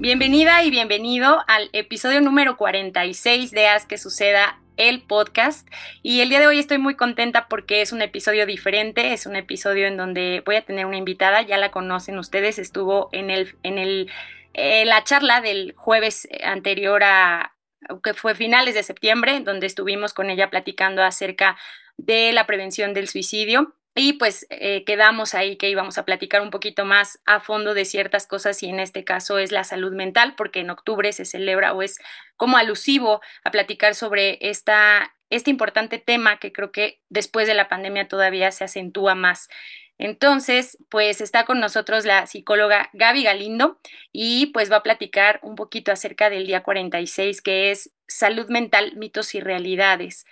Bienvenida 0.00 0.64
y 0.64 0.70
bienvenido 0.70 1.44
al 1.46 1.70
episodio 1.72 2.20
número 2.20 2.56
46 2.56 3.52
de 3.52 3.68
Haz 3.68 3.86
que 3.86 3.96
suceda 3.96 4.60
el 4.76 5.02
podcast 5.02 5.68
y 6.02 6.20
el 6.20 6.30
día 6.30 6.40
de 6.40 6.48
hoy 6.48 6.58
estoy 6.58 6.78
muy 6.78 6.96
contenta 6.96 7.46
porque 7.48 7.80
es 7.80 7.92
un 7.92 8.02
episodio 8.02 8.44
diferente, 8.44 9.12
es 9.12 9.24
un 9.24 9.36
episodio 9.36 9.86
en 9.86 9.96
donde 9.96 10.42
voy 10.44 10.56
a 10.56 10.64
tener 10.64 10.86
una 10.86 10.96
invitada, 10.96 11.42
ya 11.42 11.58
la 11.58 11.70
conocen 11.70 12.18
ustedes, 12.18 12.58
estuvo 12.58 13.08
en 13.12 13.30
el 13.30 13.54
en 13.62 13.78
el 13.78 14.10
eh, 14.52 14.84
la 14.84 15.04
charla 15.04 15.40
del 15.40 15.74
jueves 15.76 16.28
anterior 16.42 17.02
a 17.04 17.54
que 18.02 18.14
fue 18.14 18.34
finales 18.34 18.74
de 18.74 18.82
septiembre, 18.82 19.40
donde 19.40 19.66
estuvimos 19.66 20.12
con 20.12 20.28
ella 20.28 20.50
platicando 20.50 21.04
acerca 21.04 21.56
de 21.96 22.32
la 22.32 22.46
prevención 22.46 22.94
del 22.94 23.08
suicidio. 23.08 23.74
Y 23.96 24.14
pues 24.14 24.46
eh, 24.50 24.84
quedamos 24.84 25.34
ahí 25.34 25.56
que 25.56 25.70
íbamos 25.70 25.98
a 25.98 26.04
platicar 26.04 26.42
un 26.42 26.50
poquito 26.50 26.84
más 26.84 27.20
a 27.26 27.38
fondo 27.38 27.74
de 27.74 27.84
ciertas 27.84 28.26
cosas 28.26 28.60
y 28.62 28.68
en 28.68 28.80
este 28.80 29.04
caso 29.04 29.38
es 29.38 29.52
la 29.52 29.62
salud 29.62 29.92
mental, 29.92 30.34
porque 30.36 30.60
en 30.60 30.70
octubre 30.70 31.12
se 31.12 31.24
celebra 31.24 31.72
o 31.72 31.82
es 31.82 31.98
como 32.36 32.56
alusivo 32.56 33.20
a 33.44 33.52
platicar 33.52 33.94
sobre 33.94 34.38
esta, 34.40 35.14
este 35.30 35.50
importante 35.50 35.98
tema 35.98 36.40
que 36.40 36.52
creo 36.52 36.72
que 36.72 37.00
después 37.08 37.46
de 37.46 37.54
la 37.54 37.68
pandemia 37.68 38.08
todavía 38.08 38.50
se 38.50 38.64
acentúa 38.64 39.14
más. 39.14 39.48
Entonces, 39.96 40.76
pues 40.90 41.20
está 41.20 41.44
con 41.44 41.60
nosotros 41.60 42.04
la 42.04 42.26
psicóloga 42.26 42.90
Gaby 42.94 43.22
Galindo 43.22 43.78
y 44.12 44.46
pues 44.46 44.72
va 44.72 44.78
a 44.78 44.82
platicar 44.82 45.38
un 45.42 45.54
poquito 45.54 45.92
acerca 45.92 46.30
del 46.30 46.46
día 46.46 46.64
46 46.64 47.40
que 47.42 47.70
es 47.70 47.92
salud 48.08 48.48
mental, 48.48 48.96
mitos 48.96 49.36
y 49.36 49.40
realidades. 49.40 50.26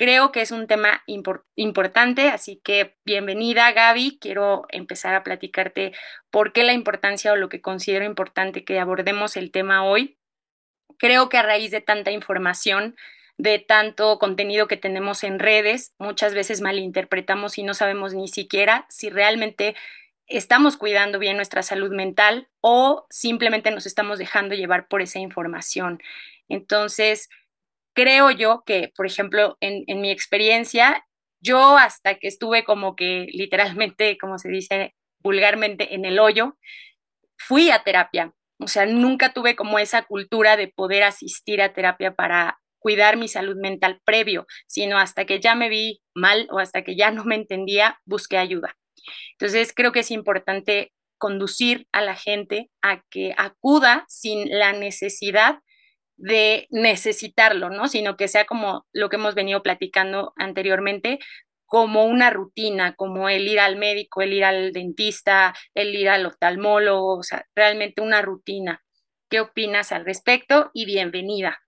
Creo 0.00 0.32
que 0.32 0.40
es 0.40 0.50
un 0.50 0.66
tema 0.66 1.04
importante, 1.56 2.30
así 2.30 2.58
que 2.64 2.96
bienvenida 3.04 3.70
Gaby. 3.70 4.16
Quiero 4.18 4.64
empezar 4.70 5.14
a 5.14 5.22
platicarte 5.22 5.92
por 6.30 6.54
qué 6.54 6.64
la 6.64 6.72
importancia 6.72 7.34
o 7.34 7.36
lo 7.36 7.50
que 7.50 7.60
considero 7.60 8.06
importante 8.06 8.64
que 8.64 8.80
abordemos 8.80 9.36
el 9.36 9.50
tema 9.50 9.84
hoy. 9.84 10.16
Creo 10.96 11.28
que 11.28 11.36
a 11.36 11.42
raíz 11.42 11.70
de 11.70 11.82
tanta 11.82 12.12
información, 12.12 12.96
de 13.36 13.58
tanto 13.58 14.18
contenido 14.18 14.68
que 14.68 14.78
tenemos 14.78 15.22
en 15.22 15.38
redes, 15.38 15.92
muchas 15.98 16.32
veces 16.32 16.62
malinterpretamos 16.62 17.58
y 17.58 17.62
no 17.62 17.74
sabemos 17.74 18.14
ni 18.14 18.28
siquiera 18.28 18.86
si 18.88 19.10
realmente 19.10 19.76
estamos 20.28 20.78
cuidando 20.78 21.18
bien 21.18 21.36
nuestra 21.36 21.62
salud 21.62 21.90
mental 21.90 22.48
o 22.62 23.06
simplemente 23.10 23.70
nos 23.70 23.84
estamos 23.84 24.16
dejando 24.18 24.54
llevar 24.54 24.88
por 24.88 25.02
esa 25.02 25.18
información. 25.18 26.00
Entonces, 26.48 27.28
creo 27.94 28.30
yo 28.30 28.62
que, 28.66 28.92
por 28.96 29.06
ejemplo, 29.06 29.56
en, 29.60 29.84
en 29.86 30.00
mi 30.00 30.10
experiencia, 30.10 31.04
yo 31.40 31.78
hasta 31.78 32.16
que 32.16 32.28
estuve 32.28 32.64
como 32.64 32.96
que 32.96 33.26
literalmente, 33.32 34.18
como 34.18 34.38
se 34.38 34.50
dice 34.50 34.94
vulgarmente, 35.22 35.94
en 35.94 36.04
el 36.04 36.18
hoyo, 36.18 36.56
fui 37.38 37.70
a 37.70 37.82
terapia. 37.82 38.32
O 38.58 38.68
sea, 38.68 38.86
nunca 38.86 39.32
tuve 39.32 39.56
como 39.56 39.78
esa 39.78 40.02
cultura 40.02 40.56
de 40.56 40.68
poder 40.68 41.02
asistir 41.02 41.62
a 41.62 41.72
terapia 41.72 42.14
para 42.14 42.58
cuidar 42.78 43.16
mi 43.16 43.28
salud 43.28 43.56
mental 43.56 44.00
previo, 44.04 44.46
sino 44.66 44.98
hasta 44.98 45.24
que 45.24 45.40
ya 45.40 45.54
me 45.54 45.68
vi 45.68 46.00
mal 46.14 46.48
o 46.50 46.58
hasta 46.58 46.82
que 46.82 46.96
ya 46.96 47.10
no 47.10 47.24
me 47.24 47.36
entendía, 47.36 47.98
busqué 48.04 48.38
ayuda. 48.38 48.76
Entonces, 49.32 49.72
creo 49.74 49.92
que 49.92 50.00
es 50.00 50.10
importante 50.10 50.92
conducir 51.18 51.86
a 51.92 52.00
la 52.00 52.16
gente 52.16 52.70
a 52.82 53.02
que 53.10 53.34
acuda 53.36 54.04
sin 54.08 54.48
la 54.50 54.72
necesidad 54.72 55.60
de 56.20 56.66
necesitarlo, 56.70 57.70
¿no? 57.70 57.88
Sino 57.88 58.16
que 58.16 58.28
sea 58.28 58.44
como 58.44 58.86
lo 58.92 59.08
que 59.08 59.16
hemos 59.16 59.34
venido 59.34 59.62
platicando 59.62 60.32
anteriormente, 60.36 61.18
como 61.66 62.04
una 62.04 62.30
rutina, 62.30 62.94
como 62.94 63.28
el 63.28 63.48
ir 63.48 63.60
al 63.60 63.76
médico, 63.76 64.20
el 64.20 64.34
ir 64.34 64.44
al 64.44 64.72
dentista, 64.72 65.54
el 65.74 65.94
ir 65.94 66.08
al 66.10 66.26
oftalmólogo, 66.26 67.18
o 67.18 67.22
sea, 67.22 67.46
realmente 67.54 68.02
una 68.02 68.22
rutina. 68.22 68.82
¿Qué 69.30 69.40
opinas 69.40 69.92
al 69.92 70.04
respecto? 70.04 70.70
Y 70.74 70.84
bienvenida. 70.84 71.60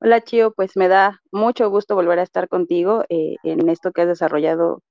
Hola 0.00 0.20
Chio, 0.20 0.52
pues 0.52 0.76
me 0.76 0.86
da 0.86 1.20
mucho 1.32 1.68
gusto 1.70 1.96
volver 1.96 2.20
a 2.20 2.22
estar 2.22 2.48
contigo 2.48 3.04
eh, 3.08 3.34
en 3.42 3.68
esto 3.68 3.90
que 3.90 4.02
has 4.02 4.08
desarrollado 4.08 4.82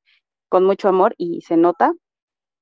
con 0.50 0.66
mucho 0.66 0.90
amor 0.90 1.16
y 1.18 1.42
se 1.42 1.56
nota. 1.56 1.94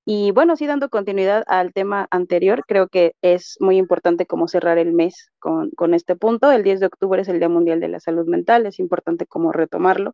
Y 0.08 0.30
bueno, 0.32 0.56
sí, 0.56 0.68
dando 0.68 0.90
continuidad 0.90 1.44
al 1.48 1.74
tema 1.74 2.08
anterior, 2.12 2.64
creo 2.68 2.88
que 2.88 3.14
es 3.24 3.58
muy 3.60 3.78
importante 3.78 4.28
como 4.28 4.48
cerrar 4.48 4.78
el 4.78 4.94
mes 4.94 5.32
con, 5.40 5.72
con, 5.72 5.96
este 5.96 6.16
punto. 6.16 6.52
El 6.52 6.62
10 6.62 6.80
de 6.80 6.86
octubre 6.86 7.22
es 7.22 7.28
el 7.28 7.40
Día 7.40 7.50
Mundial 7.50 7.80
de 7.80 7.88
la 7.90 8.00
Salud 8.00 8.28
Mental, 8.28 8.68
es 8.68 8.80
importante 8.80 9.26
como 9.26 9.52
retomarlo. 9.52 10.14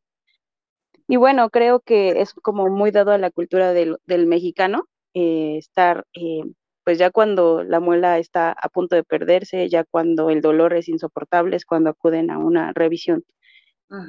Y 1.09 1.17
bueno, 1.17 1.49
creo 1.49 1.81
que 1.81 2.21
es 2.21 2.33
como 2.33 2.69
muy 2.69 2.91
dado 2.91 3.11
a 3.11 3.17
la 3.17 3.31
cultura 3.31 3.73
del, 3.73 3.97
del 4.05 4.27
mexicano, 4.27 4.85
eh, 5.13 5.57
estar, 5.57 6.05
eh, 6.13 6.43
pues 6.85 6.97
ya 6.97 7.11
cuando 7.11 7.61
la 7.63 7.81
muela 7.81 8.17
está 8.17 8.53
a 8.53 8.69
punto 8.69 8.95
de 8.95 9.03
perderse, 9.03 9.67
ya 9.67 9.83
cuando 9.83 10.29
el 10.29 10.39
dolor 10.39 10.73
es 10.73 10.87
insoportable, 10.87 11.57
es 11.57 11.65
cuando 11.65 11.89
acuden 11.89 12.31
a 12.31 12.37
una 12.37 12.71
revisión 12.73 13.25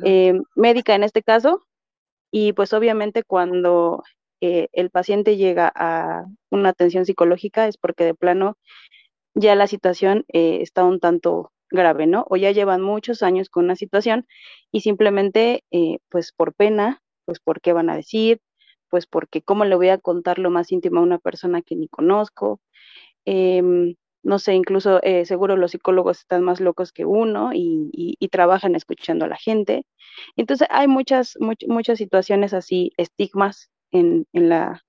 eh, 0.04 0.40
médica 0.54 0.94
en 0.94 1.02
este 1.02 1.24
caso. 1.24 1.66
Y 2.30 2.52
pues 2.52 2.72
obviamente 2.72 3.24
cuando 3.24 4.04
eh, 4.42 4.68
el 4.72 4.90
paciente 4.90 5.36
llega 5.36 5.72
a 5.72 6.26
una 6.50 6.70
atención 6.70 7.06
psicológica 7.06 7.68
es 7.68 7.76
porque 7.78 8.04
de 8.04 8.14
plano 8.14 8.58
ya 9.34 9.54
la 9.54 9.68
situación 9.68 10.24
eh, 10.32 10.58
está 10.62 10.84
un 10.84 10.98
tanto 10.98 11.52
grave, 11.70 12.08
¿no? 12.08 12.26
O 12.28 12.36
ya 12.36 12.50
llevan 12.50 12.82
muchos 12.82 13.22
años 13.22 13.48
con 13.50 13.66
una 13.66 13.76
situación 13.76 14.26
y 14.72 14.80
simplemente, 14.80 15.64
eh, 15.70 15.98
pues 16.10 16.32
por 16.32 16.54
pena, 16.54 17.02
pues 17.24 17.38
por 17.38 17.60
qué 17.60 17.72
van 17.72 17.88
a 17.88 17.96
decir, 17.96 18.40
pues 18.90 19.06
porque 19.06 19.42
cómo 19.42 19.64
le 19.64 19.76
voy 19.76 19.90
a 19.90 19.98
contar 19.98 20.40
lo 20.40 20.50
más 20.50 20.72
íntimo 20.72 21.00
a 21.00 21.04
una 21.04 21.18
persona 21.18 21.62
que 21.62 21.76
ni 21.76 21.88
conozco. 21.88 22.60
Em, 23.24 23.94
no 24.24 24.38
sé, 24.40 24.54
incluso 24.54 25.00
seguro 25.24 25.56
los 25.56 25.72
psicólogos 25.72 26.20
están 26.20 26.42
más 26.44 26.60
locos 26.60 26.92
que 26.92 27.04
uno 27.04 27.52
y, 27.54 27.90
y, 27.92 28.28
trabajan 28.28 28.74
escuchando 28.76 29.24
a 29.26 29.28
la 29.28 29.36
gente. 29.36 29.84
Entonces 30.36 30.68
hay 30.70 30.88
muchas, 30.88 31.34
muchas 31.68 31.98
situaciones 31.98 32.54
así, 32.54 32.92
estigmas 32.98 33.70
en, 33.92 34.26
en, 34.32 34.48
la, 34.48 34.82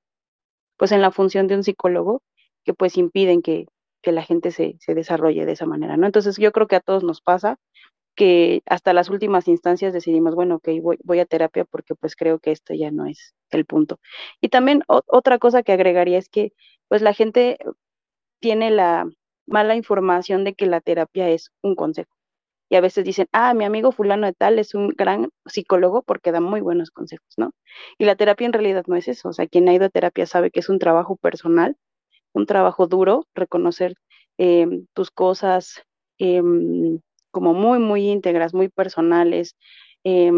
pues 0.78 0.92
en 0.92 1.02
la 1.02 1.12
función 1.12 1.48
de 1.48 1.56
un 1.56 1.64
psicólogo 1.64 2.22
que 2.66 2.74
pues 2.74 2.98
impiden 2.98 3.42
que, 3.42 3.68
que 4.02 4.12
la 4.12 4.24
gente 4.24 4.52
se, 4.52 4.78
se, 4.80 4.96
desarrolle 4.96 5.46
de 5.46 5.54
esa 5.54 5.66
manera, 5.66 5.98
¿no? 5.98 6.06
Entonces 6.08 6.38
yo 6.38 6.52
creo 6.52 6.68
que 6.68 6.78
a 6.78 6.82
todos 6.82 7.04
nos 7.04 7.22
pasa 7.22 7.58
que 8.16 8.62
hasta 8.68 8.94
las 8.94 9.10
últimas 9.10 9.48
instancias 9.48 9.94
decidimos, 9.94 10.36
bueno, 10.36 10.56
ok, 10.56 10.70
voy, 10.82 10.98
voy 11.04 11.20
a 11.20 11.26
terapia 11.26 11.66
porque 11.66 11.96
pues 11.96 12.16
creo 12.16 12.40
que 12.40 12.52
esto 12.52 12.74
ya 12.74 12.92
no 12.92 13.06
es 13.06 13.34
el 13.52 13.66
punto. 13.66 14.00
Y 14.42 14.50
también 14.50 14.84
otra 14.88 15.40
cosa 15.40 15.64
que 15.64 15.74
agregaría 15.74 16.18
es 16.20 16.30
que 16.30 16.54
pues 16.90 17.02
la 17.02 17.14
gente 17.14 17.58
tiene 18.40 18.72
la 18.72 19.10
mala 19.48 19.76
información 19.76 20.44
de 20.44 20.54
que 20.54 20.68
la 20.68 20.82
terapia 20.82 21.30
es 21.30 21.52
un 21.62 21.76
consejo 21.76 22.14
y 22.74 22.76
a 22.76 22.82
veces 22.82 23.06
dicen, 23.06 23.28
ah, 23.34 23.54
mi 23.54 23.66
amigo 23.66 23.92
fulano 23.92 24.26
de 24.26 24.34
tal 24.34 24.58
es 24.58 24.74
un 24.74 24.88
gran 24.90 25.30
psicólogo 25.46 26.02
porque 26.02 26.32
da 26.32 26.42
muy 26.42 26.60
buenos 26.60 26.90
consejos, 26.90 27.28
¿no? 27.38 27.52
Y 28.00 28.06
la 28.06 28.16
terapia 28.16 28.48
en 28.48 28.54
realidad 28.54 28.84
no 28.88 28.96
es 28.96 29.08
eso, 29.08 29.30
o 29.30 29.34
sea, 29.34 29.46
quien 29.46 29.70
ha 29.70 29.76
ido 29.76 29.86
a 29.86 29.90
terapia 29.90 30.26
sabe 30.26 30.50
que 30.50 30.60
es 30.62 30.70
un 30.70 30.80
trabajo 30.80 31.16
personal, 31.16 31.78
un 32.34 32.48
trabajo 32.48 32.88
duro, 32.88 33.28
reconocer 33.36 33.94
eh, 34.40 34.66
tus 34.96 35.12
cosas 35.12 35.84
eh, 36.18 36.42
como 37.30 37.54
muy, 37.54 37.78
muy 37.78 38.10
íntegras, 38.10 38.56
muy 38.56 38.70
personales, 38.70 39.56
eh, 40.04 40.32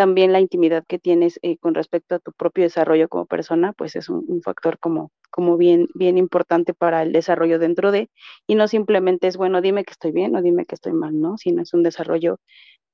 también 0.00 0.32
la 0.32 0.40
intimidad 0.40 0.82
que 0.88 0.98
tienes 0.98 1.38
eh, 1.42 1.58
con 1.58 1.74
respecto 1.74 2.14
a 2.14 2.20
tu 2.20 2.32
propio 2.32 2.64
desarrollo 2.64 3.10
como 3.10 3.26
persona, 3.26 3.74
pues 3.74 3.96
es 3.96 4.08
un, 4.08 4.40
factor 4.42 4.78
como, 4.78 5.12
como 5.28 5.58
bien, 5.58 5.88
bien 5.94 6.16
importante 6.16 6.72
para 6.72 7.02
el 7.02 7.12
desarrollo 7.12 7.58
dentro 7.58 7.92
de, 7.92 8.08
y 8.46 8.54
no 8.54 8.66
simplemente 8.66 9.26
es, 9.26 9.36
bueno, 9.36 9.60
dime 9.60 9.84
que 9.84 9.90
estoy 9.90 10.12
bien 10.12 10.34
o 10.34 10.40
dime 10.40 10.64
que 10.64 10.74
estoy 10.74 10.94
mal, 10.94 11.20
¿no? 11.20 11.36
Sino 11.36 11.60
es 11.60 11.74
un 11.74 11.82
desarrollo 11.82 12.40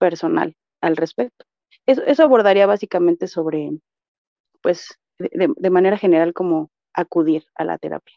personal 0.00 0.56
al 0.80 0.96
respecto. 0.96 1.44
Eso, 1.86 2.02
eso 2.02 2.24
abordaría 2.24 2.66
básicamente 2.66 3.28
sobre, 3.28 3.70
pues, 4.60 4.98
de, 5.20 5.54
de 5.56 5.70
manera 5.70 5.98
general, 5.98 6.32
como 6.32 6.72
acudir 6.92 7.44
a 7.54 7.62
la 7.62 7.78
terapia. 7.78 8.16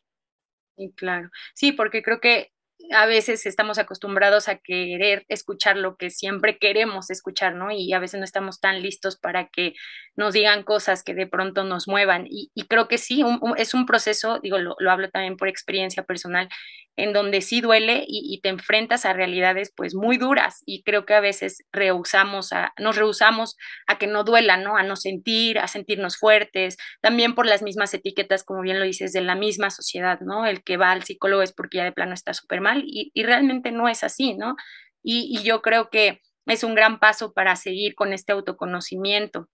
Sí, 0.77 0.91
claro. 0.95 1.29
Sí, 1.53 1.73
porque 1.73 2.01
creo 2.01 2.19
que 2.19 2.49
a 2.91 3.05
veces 3.05 3.45
estamos 3.45 3.77
acostumbrados 3.77 4.47
a 4.47 4.57
querer 4.57 5.25
escuchar 5.27 5.77
lo 5.77 5.95
que 5.95 6.09
siempre 6.09 6.57
queremos 6.57 7.09
escuchar, 7.09 7.55
¿no? 7.55 7.71
Y 7.71 7.93
a 7.93 7.99
veces 7.99 8.19
no 8.19 8.25
estamos 8.25 8.59
tan 8.59 8.81
listos 8.81 9.17
para 9.17 9.47
que 9.47 9.73
nos 10.15 10.33
digan 10.33 10.63
cosas 10.63 11.03
que 11.03 11.13
de 11.13 11.27
pronto 11.27 11.63
nos 11.63 11.87
muevan. 11.87 12.25
Y, 12.27 12.51
y 12.53 12.67
creo 12.67 12.87
que 12.87 12.97
sí, 12.97 13.23
es 13.57 13.73
un 13.73 13.85
proceso, 13.85 14.39
digo, 14.39 14.57
lo, 14.57 14.75
lo, 14.79 14.91
hablo 14.91 15.09
también 15.09 15.37
por 15.37 15.47
experiencia 15.47 16.03
personal, 16.03 16.49
en 16.99 17.13
donde 17.13 17.41
sí 17.41 17.61
duele 17.61 18.03
y, 18.07 18.39
te 18.41 18.49
enfrentas 18.49 19.05
a 19.05 19.13
realidades 19.13 19.71
pues 19.75 19.95
muy 19.95 20.17
duras. 20.17 20.63
Y 20.65 20.83
creo 20.83 21.05
que 21.05 21.13
a 21.13 21.21
veces 21.21 21.63
rehusamos 21.71 22.51
a, 22.51 22.73
nos 22.77 22.97
rehusamos 22.97 23.55
a 23.87 23.97
que 23.97 24.07
no 24.07 24.23
duela, 24.23 24.57
¿no? 24.57 24.75
A 24.75 24.83
no 24.83 24.95
sentir, 24.97 25.59
a 25.59 25.67
sentirnos 25.67 26.17
fuertes, 26.17 26.77
también 27.01 27.35
por 27.35 27.45
las 27.45 27.61
mismas 27.61 27.93
etiquetas, 27.93 28.43
como 28.43 28.61
bien 28.61 28.79
lo 28.79 28.85
dices, 28.85 29.13
de 29.13 29.21
la 29.21 29.35
misma 29.35 29.69
sociedad, 29.69 30.19
¿no? 30.19 30.45
El 30.45 30.61
que 30.63 30.77
va 30.77 30.91
al 30.91 31.03
psicólogo 31.03 31.41
es 31.41 31.53
porque 31.53 31.77
ya 31.77 31.85
de 31.85 31.93
plano 31.93 32.13
está 32.13 32.33
súper 32.33 32.59
mal 32.59 32.83
y, 32.85 33.11
realmente 33.23 33.71
no 33.71 33.87
es 33.87 34.03
así, 34.03 34.33
¿no? 34.35 34.55
Y, 35.03 35.41
yo 35.43 35.61
creo 35.61 35.89
que 35.89 36.21
es 36.45 36.63
un 36.63 36.75
gran 36.75 36.99
paso 36.99 37.33
para 37.33 37.55
seguir 37.55 37.95
con 37.95 38.11
este 38.11 38.33
autoconocimiento. 38.33 39.47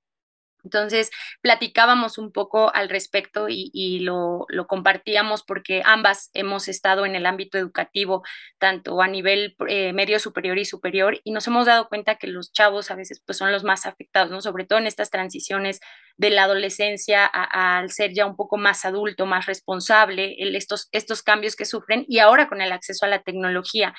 Entonces, 0.66 1.12
platicábamos 1.42 2.18
un 2.18 2.32
poco 2.32 2.74
al 2.74 2.90
respecto 2.90 3.46
y, 3.48 4.00
lo, 4.00 4.48
compartíamos 4.68 5.44
porque 5.44 5.84
ambas 5.86 6.32
hemos 6.34 6.68
estado 6.68 7.06
en 7.06 7.16
el 7.16 7.28
ámbito 7.28 7.58
educativo, 7.58 8.24
tanto 8.58 9.02
a 9.02 9.08
nivel 9.08 9.56
eh, 9.68 9.94
medio 9.94 10.20
superior 10.20 10.58
y 10.58 10.66
superior, 10.66 11.22
y 11.24 11.32
nos 11.32 11.48
hemos 11.48 11.68
dado 11.68 11.88
cuenta 11.88 12.16
que 12.16 12.28
los 12.28 12.52
chavos 12.52 12.90
a 12.90 12.96
veces 12.96 13.22
pues, 13.26 13.38
son 13.38 13.52
los 13.52 13.64
más 13.64 13.86
afectados, 13.86 14.32
¿no? 14.32 14.42
Sobre 14.42 14.66
todo 14.66 14.80
en 14.80 14.88
estas 14.88 15.12
transiciones 15.12 15.80
de 16.18 16.32
la 16.32 16.44
adolescencia 16.44 17.26
al 17.26 17.92
ser 17.92 18.14
ya 18.14 18.26
un 18.26 18.36
poco 18.36 18.58
más 18.58 18.86
adulto, 18.86 19.26
más 19.28 19.46
responsable, 19.46 20.36
estos, 20.58 20.90
estos 20.92 21.22
cambios 21.22 21.56
que 21.56 21.66
sufren 21.66 22.06
y 22.08 22.20
ahora 22.20 22.48
con 22.48 22.62
el 22.62 22.72
acceso 22.72 23.06
a 23.06 23.10
la 23.10 23.22
tecnología. 23.22 23.94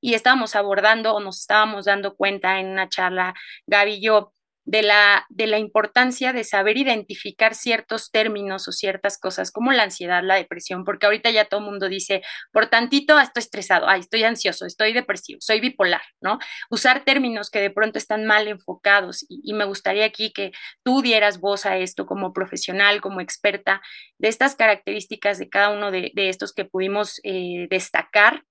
Y 0.00 0.14
estábamos 0.14 0.54
abordando 0.54 1.14
o 1.14 1.20
nos 1.20 1.40
estábamos 1.40 1.86
dando 1.86 2.14
cuenta 2.14 2.60
en 2.60 2.68
una 2.68 2.88
charla, 2.88 3.34
Gaby 3.66 3.94
y 3.94 4.02
yo, 4.02 4.34
de 4.64 4.82
la, 4.82 5.26
de 5.28 5.46
la 5.46 5.58
importancia 5.58 6.32
de 6.32 6.42
saber 6.42 6.78
identificar 6.78 7.54
ciertos 7.54 8.10
términos 8.10 8.66
o 8.66 8.72
ciertas 8.72 9.18
cosas 9.18 9.50
como 9.50 9.72
la 9.72 9.82
ansiedad, 9.82 10.22
la 10.24 10.36
depresión, 10.36 10.84
porque 10.84 11.06
ahorita 11.06 11.30
ya 11.30 11.44
todo 11.44 11.60
el 11.60 11.66
mundo 11.66 11.88
dice, 11.88 12.22
por 12.50 12.66
tantito 12.68 13.20
estoy 13.20 13.42
estresado, 13.42 13.90
estoy 13.90 14.24
ansioso, 14.24 14.64
estoy 14.64 14.92
depresivo, 14.92 15.40
soy 15.40 15.60
bipolar, 15.60 16.02
¿no? 16.20 16.38
Usar 16.70 17.04
términos 17.04 17.50
que 17.50 17.60
de 17.60 17.70
pronto 17.70 17.98
están 17.98 18.24
mal 18.24 18.48
enfocados 18.48 19.26
y, 19.28 19.52
me 19.54 19.66
gustaría 19.66 20.04
aquí 20.04 20.32
que 20.32 20.50
tú 20.82 21.00
dieras 21.00 21.38
voz 21.38 21.64
a 21.66 21.76
esto 21.76 22.06
como 22.06 22.32
profesional, 22.32 23.00
como 23.00 23.20
experta, 23.20 23.82
de 24.18 24.28
estas 24.28 24.56
características 24.56 25.38
de 25.38 25.48
cada 25.48 25.70
uno 25.70 25.90
de, 25.90 26.12
estos 26.16 26.52
que 26.52 26.64
pudimos 26.64 27.20
eh, 27.22 27.68
destacar 27.70 28.44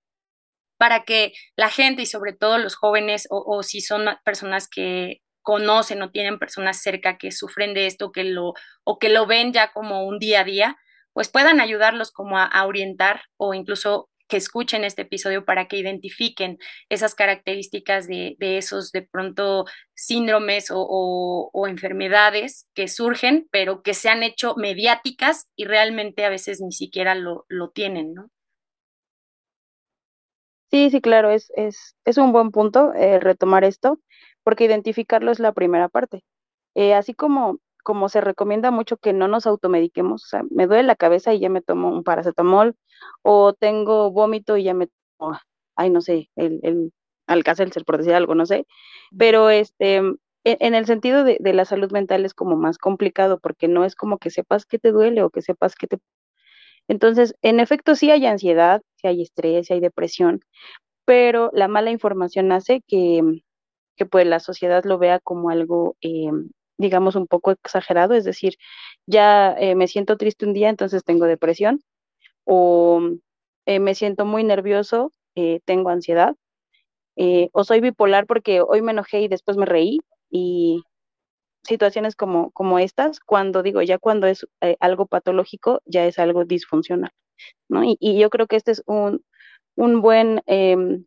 para 0.78 1.04
que 1.04 1.34
la 1.56 1.70
gente 1.70 2.04
y 2.04 2.06
sobre 2.06 2.34
todo 2.34 2.58
los 2.58 2.76
jóvenes 2.76 3.28
o 3.30 3.64
si 3.64 3.82
son 3.82 4.06
personas 4.24 4.68
que 4.68 5.23
conocen 5.44 6.02
o 6.02 6.10
tienen 6.10 6.40
personas 6.40 6.82
cerca 6.82 7.18
que 7.18 7.32
sufren 7.32 7.74
de 7.74 7.86
esto 7.86 8.12
que 8.12 8.24
lo, 8.24 8.54
o 8.84 8.98
que 8.98 9.10
lo 9.10 9.28
ven 9.28 9.54
ya 9.54 9.72
como 9.72 10.06
un 10.08 10.18
día 10.18 10.42
a 10.42 10.44
día, 10.46 10.78
pues 11.14 11.30
puedan 11.30 11.62
ayudarlos 11.62 12.12
como 12.12 12.40
a, 12.40 12.66
orientar 12.66 13.22
o 13.38 13.54
incluso 13.54 14.10
que 14.28 14.38
escuchen 14.38 14.84
este 14.84 15.04
episodio 15.04 15.46
para 15.46 15.68
que 15.68 15.78
identifiquen 15.78 16.58
esas 16.90 17.14
características 17.14 18.08
de, 18.08 18.36
esos 18.40 18.92
de 18.92 19.04
pronto 19.04 19.66
síndromes 19.94 20.70
o, 20.72 21.52
enfermedades 21.68 22.68
que 22.74 22.88
surgen, 22.88 23.48
pero 23.52 23.84
que 23.84 23.94
se 23.94 24.10
han 24.10 24.24
hecho 24.24 24.56
mediáticas 24.56 25.50
y 25.56 25.66
realmente 25.66 26.26
a 26.26 26.30
veces 26.30 26.62
ni 26.62 26.72
siquiera 26.72 27.14
lo, 27.14 27.46
lo 27.48 27.70
tienen, 27.70 28.14
¿no? 28.14 28.30
Sí, 30.72 30.90
sí, 30.90 31.02
claro, 31.02 31.30
es, 31.30 31.52
es, 31.56 31.96
es 32.04 32.18
un 32.18 32.32
buen 32.32 32.50
punto 32.50 32.94
eh, 32.96 33.20
retomar 33.20 33.64
esto 33.64 34.00
porque 34.44 34.66
identificarlo 34.66 35.32
es 35.32 35.40
la 35.40 35.54
primera 35.54 35.90
parte. 35.90 36.24
Eh, 36.76 36.94
así 36.94 37.14
como, 37.14 37.60
como 37.84 38.10
se 38.10 38.22
recomienda 38.22 38.72
mucho 38.72 38.98
que 38.98 39.14
no 39.14 39.28
nos 39.28 39.46
automediquemos, 39.48 40.24
o 40.26 40.28
sea, 40.28 40.44
me 40.50 40.68
duele 40.68 40.84
la 40.84 40.96
cabeza 40.96 41.34
y 41.34 41.40
ya 41.40 41.50
me 41.50 41.62
tomo 41.62 41.90
un 41.90 42.04
paracetamol, 42.04 42.76
o 43.22 43.54
tengo 43.54 44.12
vómito 44.12 44.58
y 44.58 44.64
ya 44.64 44.74
me 44.74 44.88
tomo, 45.18 45.38
ay, 45.76 45.90
no 45.90 46.02
sé, 46.02 46.30
el, 46.36 46.60
el 46.64 46.94
Alka-Seltzer, 47.28 47.86
por 47.86 47.98
decir 47.98 48.14
algo, 48.14 48.36
no 48.36 48.46
sé, 48.46 48.66
pero 49.18 49.50
este, 49.50 49.98
en, 50.44 50.76
el 50.76 50.86
sentido 50.86 51.24
de, 51.24 51.38
de, 51.40 51.54
la 51.54 51.66
salud 51.66 51.92
mental 51.92 52.26
es 52.26 52.34
como 52.34 52.56
más 52.58 52.78
complicado, 52.78 53.40
porque 53.40 53.68
no 53.68 53.86
es 53.86 53.96
como 53.96 54.18
que 54.18 54.30
sepas 54.32 54.66
que 54.66 54.80
te 54.80 54.92
duele 54.92 55.24
o 55.24 55.30
que 55.30 55.42
sepas 55.42 55.76
que 55.76 55.88
te... 55.88 56.00
Entonces, 56.88 57.36
en 57.42 57.60
efecto, 57.60 57.96
sí 57.96 58.12
hay 58.12 58.26
ansiedad, 58.26 58.82
sí 58.96 59.08
hay 59.08 59.22
estrés, 59.22 59.68
sí 59.68 59.74
hay 59.74 59.80
depresión, 59.80 60.42
pero 61.06 61.52
la 61.54 61.68
mala 61.68 61.92
información 61.92 62.52
hace 62.52 62.82
que, 62.88 63.43
que 63.96 64.06
pues 64.06 64.26
la 64.26 64.40
sociedad 64.40 64.84
lo 64.86 64.98
vea 64.98 65.20
como 65.20 65.50
algo, 65.50 65.96
eh, 66.02 66.32
digamos, 66.78 67.16
un 67.16 67.28
poco 67.28 67.52
exagerado, 67.52 68.14
es 68.14 68.24
decir, 68.24 68.56
ya 69.06 69.56
eh, 69.58 69.76
me 69.76 69.88
siento 69.88 70.18
triste 70.18 70.46
un 70.46 70.54
día, 70.54 70.70
entonces 70.70 71.04
tengo 71.04 71.26
depresión, 71.26 71.82
o 72.46 73.02
eh, 73.66 73.80
me 73.80 73.96
siento 73.96 74.26
muy 74.26 74.44
nervioso, 74.44 75.12
tengo 75.66 75.90
ansiedad, 75.90 76.36
o 77.54 77.64
soy 77.64 77.80
bipolar 77.80 78.28
porque 78.28 78.62
hoy 78.62 78.82
me 78.84 78.92
enojé 78.92 79.22
y 79.22 79.28
después 79.28 79.58
me 79.58 79.66
reí, 79.66 80.00
y 80.30 80.84
situaciones 81.64 82.16
como, 82.16 82.52
como 82.52 82.78
estas, 82.80 83.20
cuando 83.20 83.64
digo, 83.64 83.82
ya 83.82 83.98
cuando 83.98 84.28
es 84.28 84.46
algo 84.80 85.08
patológico, 85.08 85.82
ya 85.86 86.06
es 86.06 86.20
algo 86.20 86.46
disfuncional, 86.46 87.12
¿no? 87.70 87.84
Y, 87.84 87.98
y 88.00 88.20
yo 88.20 88.30
creo 88.30 88.48
que 88.48 88.58
este 88.58 88.72
es 88.72 88.84
un, 88.86 89.24
un 89.76 90.02
buen 90.02 90.42
em, 90.46 91.06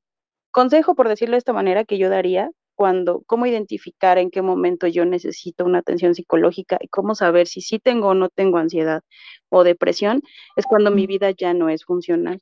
consejo, 0.50 0.94
por 0.94 1.08
decirlo 1.08 1.34
de 1.34 1.38
esta 1.38 1.52
manera, 1.52 1.84
que 1.84 1.98
yo 1.98 2.10
daría 2.10 2.50
cuando, 2.76 3.22
cómo 3.26 3.46
identificar 3.46 4.18
en 4.18 4.30
qué 4.30 4.42
momento 4.42 4.86
yo 4.86 5.04
necesito 5.06 5.64
una 5.64 5.78
atención 5.80 6.14
psicológica 6.14 6.78
y 6.80 6.88
cómo 6.88 7.14
saber 7.16 7.48
si 7.48 7.62
sí 7.62 7.80
tengo 7.80 8.08
o 8.08 8.14
no 8.14 8.28
tengo 8.28 8.58
ansiedad 8.58 9.02
o 9.50 9.64
depresión, 9.64 10.22
es 10.56 10.66
cuando 10.66 10.90
mi 10.92 11.06
vida 11.06 11.30
ya 11.32 11.54
no 11.54 11.70
es 11.70 11.84
funcional. 11.84 12.40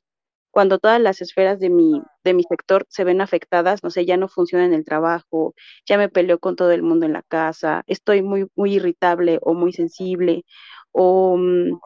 Cuando 0.51 0.79
todas 0.79 1.01
las 1.01 1.21
esferas 1.21 1.59
de 1.59 1.69
mi, 1.69 2.01
de 2.23 2.33
mi 2.33 2.43
sector 2.43 2.85
se 2.89 3.03
ven 3.03 3.21
afectadas, 3.21 3.83
no 3.83 3.89
sé, 3.91 4.05
ya 4.05 4.17
no 4.17 4.29
funciona 4.29 4.65
en 4.65 4.73
el 4.73 4.85
trabajo, 4.85 5.53
ya 5.87 5.97
me 5.97 6.09
peleo 6.09 6.39
con 6.39 6.55
todo 6.55 6.71
el 6.71 6.83
mundo 6.83 7.05
en 7.05 7.13
la 7.13 7.23
casa, 7.23 7.83
estoy 7.87 8.21
muy, 8.21 8.47
muy 8.55 8.75
irritable 8.75 9.39
o 9.41 9.53
muy 9.53 9.73
sensible, 9.73 10.45
o 10.91 11.37
mm, 11.37 11.79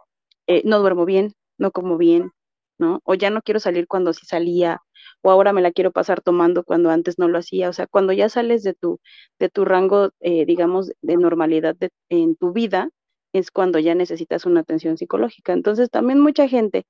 eh, 0.47 0.61
no 0.65 0.79
duermo 0.79 1.05
bien, 1.05 1.33
no 1.57 1.71
como 1.71 1.97
bien, 1.97 2.31
¿no? 2.79 3.01
O 3.05 3.15
ya 3.15 3.29
no 3.31 3.41
quiero 3.41 3.59
salir 3.59 3.87
cuando 3.87 4.13
sí 4.13 4.25
salía, 4.25 4.81
o 5.21 5.31
ahora 5.31 5.53
me 5.53 5.61
la 5.61 5.71
quiero 5.71 5.91
pasar 5.91 6.21
tomando 6.21 6.63
cuando 6.63 6.89
antes 6.91 7.19
no 7.19 7.27
lo 7.27 7.37
hacía. 7.39 7.69
O 7.69 7.73
sea, 7.73 7.87
cuando 7.87 8.13
ya 8.13 8.29
sales 8.29 8.63
de 8.63 8.73
tu, 8.73 8.99
de 9.39 9.49
tu 9.49 9.65
rango, 9.65 10.11
eh, 10.21 10.45
digamos, 10.45 10.91
de 11.01 11.17
normalidad 11.17 11.75
en 12.09 12.35
tu 12.35 12.53
vida, 12.53 12.89
es 13.33 13.51
cuando 13.51 13.79
ya 13.79 13.95
necesitas 13.95 14.45
una 14.45 14.61
atención 14.61 14.97
psicológica. 14.97 15.53
Entonces, 15.53 15.89
también 15.89 16.19
mucha 16.19 16.47
gente, 16.47 16.85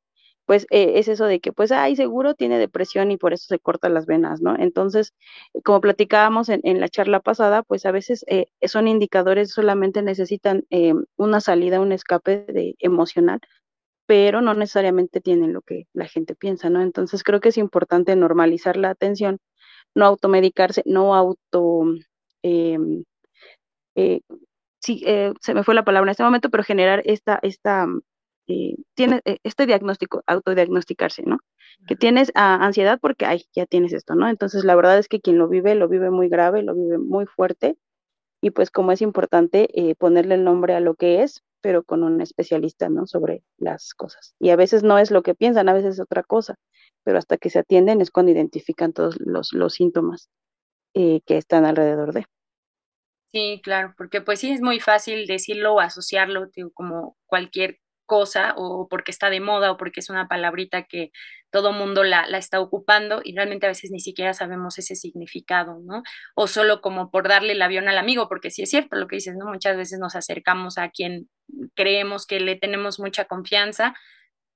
pues, 0.46 0.66
eh, 0.72 0.94
es 0.96 1.08
eso 1.08 1.26
de 1.26 1.40
que, 1.42 1.52
pues, 1.54 1.72
ay, 1.72 1.96
seguro 1.96 2.34
tiene 2.34 2.58
depresión 2.60 3.12
y 3.12 3.18
por 3.18 3.34
eso 3.34 3.46
se 3.48 3.60
cortan 3.60 3.94
las 3.94 4.06
venas, 4.08 4.42
¿no? 4.42 4.56
Entonces, 4.58 5.14
como 5.64 5.82
platicábamos 5.82 6.50
en, 6.50 6.62
en 6.64 6.80
la 6.80 6.90
charla 6.90 7.20
pasada, 7.20 7.62
pues 7.64 7.86
a 7.86 7.92
veces 7.92 8.26
eh, 8.28 8.48
son 8.68 8.88
indicadores, 8.88 9.52
solamente 9.52 10.02
necesitan 10.02 10.64
una 11.18 11.42
salida, 11.42 11.82
un 11.82 11.92
escape 11.92 12.46
de, 12.48 12.76
emocional 12.80 13.40
pero 14.10 14.42
no 14.42 14.56
necesariamente 14.56 15.22
tienen 15.22 15.54
lo 15.54 15.62
que 15.62 15.86
la 15.94 16.08
gente 16.08 16.34
piensa, 16.34 16.72
¿no? 16.72 16.82
Entonces 16.82 17.22
creo 17.24 17.40
que 17.42 17.50
es 17.50 17.60
importante 17.60 18.16
normalizar 18.16 18.76
la 18.76 18.90
atención, 18.90 19.38
no 19.94 20.06
automedicarse, 20.06 20.82
no 20.88 21.14
auto... 21.14 21.84
Em, 22.42 23.04
eh, 23.96 24.22
sí, 24.82 25.04
eh, 25.06 25.34
se 25.42 25.54
me 25.54 25.64
fue 25.64 25.76
la 25.76 25.86
palabra 25.86 26.10
en 26.10 26.14
este 26.14 26.24
momento, 26.24 26.50
pero 26.50 26.64
generar 26.64 27.04
esta, 27.06 27.38
esta, 27.44 27.86
eh, 28.48 28.78
tiene, 28.96 29.22
este 29.44 29.68
diagnóstico, 29.68 30.24
autodiagnosticarse, 30.26 31.22
¿no? 31.22 31.38
Que 31.88 31.96
tienes 31.96 32.32
ah, 32.34 32.58
ansiedad 32.66 32.98
porque, 33.00 33.28
ay, 33.28 33.44
ya 33.56 33.68
tienes 33.68 33.94
esto, 33.94 34.16
¿no? 34.16 34.28
Entonces 34.28 34.66
la 34.66 34.76
verdad 34.76 34.98
es 34.98 35.08
que 35.08 35.22
quien 35.22 35.38
lo 35.38 35.48
vive, 35.48 35.76
lo 35.76 35.88
vive 35.88 36.10
muy 36.10 36.30
grave, 36.30 36.64
lo 36.64 36.74
vive 36.74 36.98
muy 36.98 37.28
fuerte, 37.28 37.78
y 38.42 38.50
pues 38.50 38.72
como 38.72 38.92
es 38.92 39.04
importante 39.04 39.70
ponerle 40.00 40.36
el 40.36 40.44
nombre 40.44 40.74
a 40.74 40.80
lo 40.80 40.96
que 40.96 41.22
es, 41.22 41.44
pero 41.62 41.84
con 41.84 42.04
un 42.04 42.22
especialista, 42.22 42.90
¿no? 42.90 43.08
Sobre 43.08 43.44
las 43.58 43.94
cosas. 43.94 44.36
Y 44.40 44.50
a 44.50 44.56
veces 44.56 44.84
no 44.84 44.98
es 44.98 45.12
lo 45.12 45.24
que 45.24 45.36
piensan, 45.36 45.70
a 45.70 45.74
veces 45.74 45.96
es 45.96 46.00
otra 46.00 46.24
cosa, 46.24 46.56
pero 47.04 47.18
hasta 47.18 47.38
que 47.38 47.50
se 47.50 47.60
atienden 47.60 48.02
es 48.02 48.12
cuando 48.12 48.32
identifican 48.32 48.94
todos 48.94 49.18
los, 49.20 49.54
los 49.54 49.74
síntomas 49.74 50.30
eh, 50.94 51.22
que 51.26 51.38
están 51.38 51.66
alrededor 51.66 52.14
de. 52.14 52.26
Sí, 53.32 53.62
claro, 53.64 53.94
porque 53.98 54.22
pues 54.22 54.40
sí 54.40 54.52
es 54.52 54.62
muy 54.62 54.80
fácil 54.80 55.28
decirlo 55.28 55.76
o 55.76 55.80
asociarlo 55.80 56.50
como 56.74 57.16
cualquier 57.28 57.78
cosa 58.08 58.56
o 58.58 58.88
porque 58.90 59.12
está 59.12 59.30
de 59.30 59.40
moda 59.40 59.72
o 59.72 59.78
porque 59.78 60.00
es 60.00 60.10
una 60.10 60.28
palabrita 60.28 60.84
que 60.84 61.12
todo 61.52 61.72
mundo 61.72 62.04
la, 62.04 62.28
la, 62.28 62.38
está 62.38 62.60
ocupando 62.60 63.22
y 63.24 63.36
realmente 63.36 63.66
a 63.66 63.70
veces 63.70 63.92
ni 63.92 64.00
siquiera 64.00 64.34
sabemos 64.34 64.78
ese 64.78 64.96
significado, 64.96 65.80
¿no? 65.84 66.04
O 66.36 66.48
solo 66.48 66.82
como 66.82 67.12
por 67.12 67.28
darle 67.28 67.54
el 67.54 67.62
avión 67.62 67.88
al 67.88 67.98
amigo, 67.98 68.28
porque 68.30 68.52
sí 68.52 68.64
es 68.64 68.70
cierto 68.70 68.96
lo 68.96 69.08
que 69.08 69.18
dices, 69.18 69.36
¿no? 69.36 69.46
Muchas 69.46 69.78
veces 69.78 70.00
nos 70.00 70.16
acercamos 70.16 70.78
a 70.78 70.90
quien 70.90 71.30
creemos 71.76 72.26
que 72.26 72.40
le 72.40 72.56
tenemos 72.56 73.00
mucha 73.00 73.26
confianza 73.26 73.96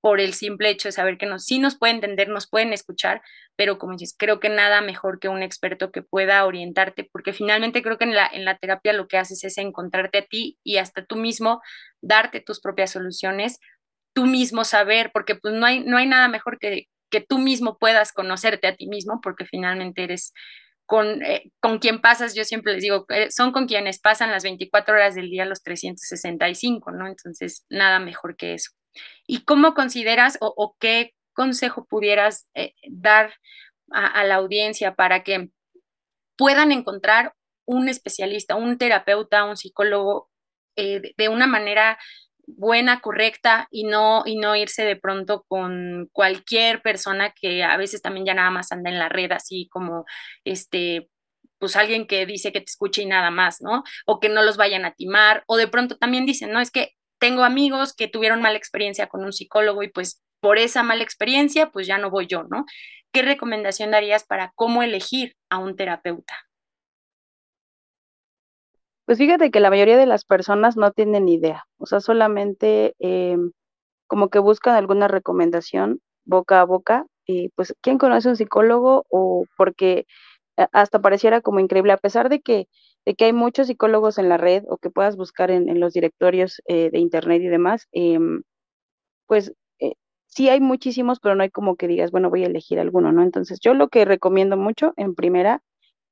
por 0.03 0.19
el 0.19 0.33
simple 0.33 0.69
hecho 0.69 0.89
de 0.89 0.91
saber 0.91 1.17
que 1.17 1.25
nos, 1.25 1.45
sí 1.45 1.59
nos 1.59 1.77
puede 1.77 1.93
entender, 1.93 2.27
nos 2.27 2.45
pueden 2.45 2.73
escuchar, 2.73 3.21
pero 3.55 3.79
como 3.79 3.93
dices, 3.93 4.13
creo 4.19 4.41
que 4.41 4.49
nada 4.49 4.81
mejor 4.81 5.17
que 5.17 5.29
un 5.29 5.41
experto 5.41 5.93
que 5.93 6.01
pueda 6.01 6.43
orientarte, 6.45 7.09
porque 7.09 7.31
finalmente 7.31 7.81
creo 7.81 7.97
que 7.97 8.03
en 8.03 8.13
la, 8.13 8.27
en 8.27 8.43
la 8.43 8.57
terapia 8.57 8.91
lo 8.91 9.07
que 9.07 9.17
haces 9.17 9.45
es 9.45 9.57
encontrarte 9.57 10.17
a 10.17 10.25
ti 10.25 10.59
y 10.61 10.75
hasta 10.75 11.05
tú 11.05 11.15
mismo 11.15 11.61
darte 12.01 12.41
tus 12.41 12.59
propias 12.59 12.91
soluciones, 12.91 13.61
tú 14.13 14.25
mismo 14.25 14.63
saber, 14.63 15.11
porque 15.13 15.35
pues 15.35 15.53
no 15.53 15.65
hay, 15.65 15.83
no 15.83 15.97
hay 15.97 16.07
nada 16.07 16.27
mejor 16.27 16.59
que, 16.59 16.87
que 17.09 17.21
tú 17.21 17.39
mismo 17.39 17.77
puedas 17.77 18.13
conocerte 18.13 18.67
a 18.67 18.75
ti 18.75 18.87
mismo, 18.87 19.19
porque 19.21 19.45
finalmente 19.45 20.03
eres 20.03 20.33
con, 20.85 21.23
eh, 21.23 21.51
con 21.59 21.79
quien 21.79 22.01
pasas, 22.01 22.35
yo 22.35 22.43
siempre 22.43 22.73
les 22.73 22.81
digo, 22.83 23.05
eh, 23.09 23.31
son 23.31 23.51
con 23.51 23.67
quienes 23.67 23.99
pasan 23.99 24.31
las 24.31 24.43
24 24.43 24.95
horas 24.95 25.15
del 25.15 25.29
día, 25.29 25.45
los 25.45 25.63
365, 25.63 26.91
¿no? 26.91 27.07
Entonces, 27.07 27.65
nada 27.69 27.99
mejor 27.99 28.35
que 28.35 28.53
eso. 28.53 28.71
¿Y 29.25 29.43
cómo 29.43 29.73
consideras 29.73 30.37
o, 30.41 30.75
qué 30.79 31.13
consejo 31.33 31.85
pudieras 31.85 32.47
eh, 32.53 32.73
dar 32.89 33.33
a, 33.91 34.23
la 34.23 34.35
audiencia 34.35 34.95
para 34.95 35.23
que 35.23 35.49
puedan 36.35 36.71
encontrar 36.71 37.33
un 37.65 37.89
especialista, 37.89 38.55
un 38.55 38.77
terapeuta, 38.77 39.45
un 39.45 39.57
psicólogo 39.57 40.29
de 40.75 41.29
una 41.29 41.45
manera 41.45 41.99
buena, 42.45 42.99
correcta 43.01 43.67
y 43.71 43.85
no, 43.85 44.23
y 44.25 44.37
no 44.37 44.55
irse 44.55 44.83
de 44.83 44.95
pronto 44.95 45.43
con 45.47 46.09
cualquier 46.11 46.81
persona 46.81 47.33
que 47.33 47.63
a 47.63 47.77
veces 47.77 48.01
también 48.01 48.25
ya 48.25 48.33
nada 48.33 48.51
más 48.51 48.71
anda 48.71 48.89
en 48.89 48.99
la 48.99 49.09
red, 49.09 49.31
así 49.31 49.67
como 49.71 50.05
este, 50.43 51.09
pues 51.59 51.75
alguien 51.75 52.07
que 52.07 52.25
dice 52.25 52.51
que 52.51 52.59
te 52.59 52.69
escuche 52.69 53.03
y 53.03 53.05
nada 53.05 53.31
más, 53.31 53.61
¿no? 53.61 53.83
O 54.05 54.19
que 54.19 54.29
no 54.29 54.43
los 54.43 54.57
vayan 54.57 54.85
a 54.85 54.93
timar, 54.93 55.43
o 55.47 55.57
de 55.57 55.67
pronto 55.67 55.97
también 55.97 56.25
dicen, 56.25 56.51
no, 56.51 56.59
es 56.59 56.71
que 56.71 56.91
tengo 57.19 57.43
amigos 57.43 57.93
que 57.95 58.07
tuvieron 58.09 58.41
mala 58.41 58.57
experiencia 58.57 59.07
con 59.07 59.23
un 59.23 59.31
psicólogo 59.33 59.83
y 59.83 59.89
pues 59.89 60.21
por 60.41 60.57
esa 60.57 60.83
mala 60.83 61.03
experiencia, 61.03 61.71
pues 61.71 61.87
ya 61.87 61.97
no 61.97 62.09
voy 62.09 62.27
yo, 62.27 62.43
¿no? 62.43 62.65
¿Qué 63.13 63.21
recomendación 63.21 63.91
darías 63.91 64.25
para 64.25 64.51
cómo 64.55 64.83
elegir 64.83 65.35
a 65.49 65.59
un 65.59 65.77
terapeuta? 65.77 66.35
Pues 69.07 69.17
fíjate 69.17 69.51
que 69.51 69.59
la 69.59 69.69
mayoría 69.69 69.97
de 69.97 70.05
las 70.05 70.23
personas 70.23 70.77
no 70.77 70.91
tienen 70.91 71.27
idea, 71.27 71.65
o 71.77 71.85
sea, 71.85 71.99
solamente 71.99 72.95
eh, 72.99 73.37
como 74.07 74.29
que 74.29 74.39
buscan 74.39 74.75
alguna 74.75 75.07
recomendación 75.09 75.99
boca 76.25 76.61
a 76.61 76.65
boca, 76.65 77.05
y 77.25 77.49
pues, 77.49 77.75
¿quién 77.81 77.97
conoce 77.97 78.29
un 78.29 78.37
psicólogo? 78.37 79.05
O 79.09 79.45
porque 79.57 80.05
hasta 80.73 81.01
pareciera 81.01 81.41
como 81.41 81.59
increíble, 81.59 81.93
a 81.93 81.97
pesar 81.97 82.29
de 82.29 82.41
que, 82.41 82.67
de 83.05 83.15
que 83.15 83.25
hay 83.25 83.33
muchos 83.33 83.67
psicólogos 83.67 84.17
en 84.19 84.29
la 84.29 84.37
red 84.37 84.63
o 84.69 84.77
que 84.77 84.89
puedas 84.91 85.17
buscar 85.17 85.51
en, 85.51 85.79
los 85.79 85.93
directorios 85.93 86.61
eh, 86.67 86.89
de 86.91 86.99
internet 86.99 87.41
y 87.43 87.47
demás, 87.49 87.87
em, 87.93 88.43
pues 89.27 89.53
eh, 89.79 89.93
sí 90.27 90.49
hay 90.49 90.61
muchísimos, 90.61 91.19
pero 91.21 91.35
no 91.35 91.43
hay 91.43 91.49
como 91.51 91.75
que 91.77 91.87
digas, 91.87 92.11
bueno, 92.11 92.29
voy 92.29 92.43
a 92.43 92.47
elegir 92.47 92.79
alguno, 92.79 93.11
¿no? 93.13 93.23
Entonces, 93.23 93.59
yo 93.61 93.73
lo 93.73 93.89
que 93.89 94.05
recomiendo 94.05 94.57
mucho 94.57 94.93
en 94.97 95.15
primera 95.15 95.61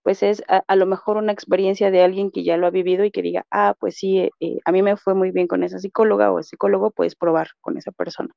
pues 0.04 0.24
es 0.24 0.44
a, 0.48 0.76
lo 0.76 0.86
mejor 0.86 1.18
una 1.18 1.32
experiencia 1.32 1.92
de 1.92 2.04
alguien 2.04 2.32
que 2.32 2.44
ya 2.44 2.58
lo 2.58 2.68
ha 2.68 2.72
vivido 2.72 3.06
y 3.06 3.12
que 3.12 3.22
diga, 3.22 3.46
ah, 3.52 3.76
pues 3.80 3.96
sí, 3.98 4.20
eh, 4.20 4.32
eh, 4.40 4.58
a 4.66 4.72
mí 4.72 4.82
me 4.82 4.98
fue 4.98 5.14
muy 5.14 5.32
bien 5.32 5.48
con 5.48 5.64
esa 5.64 5.80
psicóloga 5.80 6.32
o 6.32 6.42
psicólogo, 6.44 6.92
puedes 6.92 7.16
probar 7.16 7.50
con 7.62 7.78
esa 7.78 7.92
persona, 7.92 8.34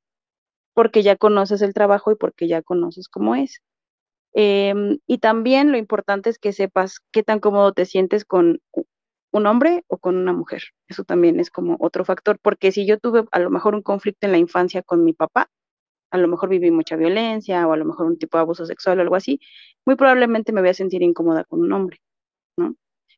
porque 0.75 1.03
ya 1.03 1.17
conoces 1.17 1.63
el 1.63 1.75
trabajo 1.75 2.13
y 2.13 2.17
porque 2.17 2.49
ya 2.49 2.63
conoces 2.63 3.09
cómo 3.09 3.35
es. 3.37 3.61
Em, 4.35 4.99
y 5.07 5.19
también 5.19 5.73
lo 5.73 5.79
importante 5.79 6.31
es 6.31 6.39
que 6.39 6.53
sepas 6.53 7.01
qué 7.13 7.23
tan 7.23 7.41
cómodo 7.41 7.73
te 7.73 7.87
sientes 7.87 8.25
con 8.25 8.61
un 9.33 9.47
hombre 9.47 9.85
o 9.89 9.99
con 9.99 10.17
una 10.17 10.33
mujer. 10.33 10.63
Eso 10.89 11.05
también 11.05 11.41
es 11.41 11.51
como 11.51 11.77
otro 11.81 12.05
factor, 12.05 12.39
porque 12.43 12.73
si 12.73 12.87
yo 12.87 12.99
tuve 12.99 13.25
a 13.33 13.39
lo 13.41 13.51
mejor 13.51 13.75
un 13.75 13.83
conflicto 13.83 14.27
en 14.27 14.33
la 14.33 14.39
infancia 14.39 14.83
con 14.83 15.05
mi 15.05 15.13
papá, 15.13 15.49
a 16.15 16.19
lo 16.19 16.29
mejor 16.29 16.49
viví 16.49 16.71
mucha 16.71 16.95
violencia 16.95 17.67
o 17.67 17.73
a 17.73 17.77
lo 17.77 17.85
mejor 17.85 18.07
un 18.07 18.17
tipo 18.19 18.39
de 18.39 18.43
abuso 18.43 18.65
sexual 18.67 18.99
o 18.99 19.03
algo 19.03 19.17
así, 19.17 19.41
muy 19.85 19.97
probablemente 19.97 20.53
me 20.53 20.61
voy 20.61 20.71
a 20.71 20.75
sentir 20.75 21.03
incómoda 21.03 21.43
con 21.45 21.61
un 21.61 21.73
hombre, 21.73 22.01
¿no? 22.57 22.77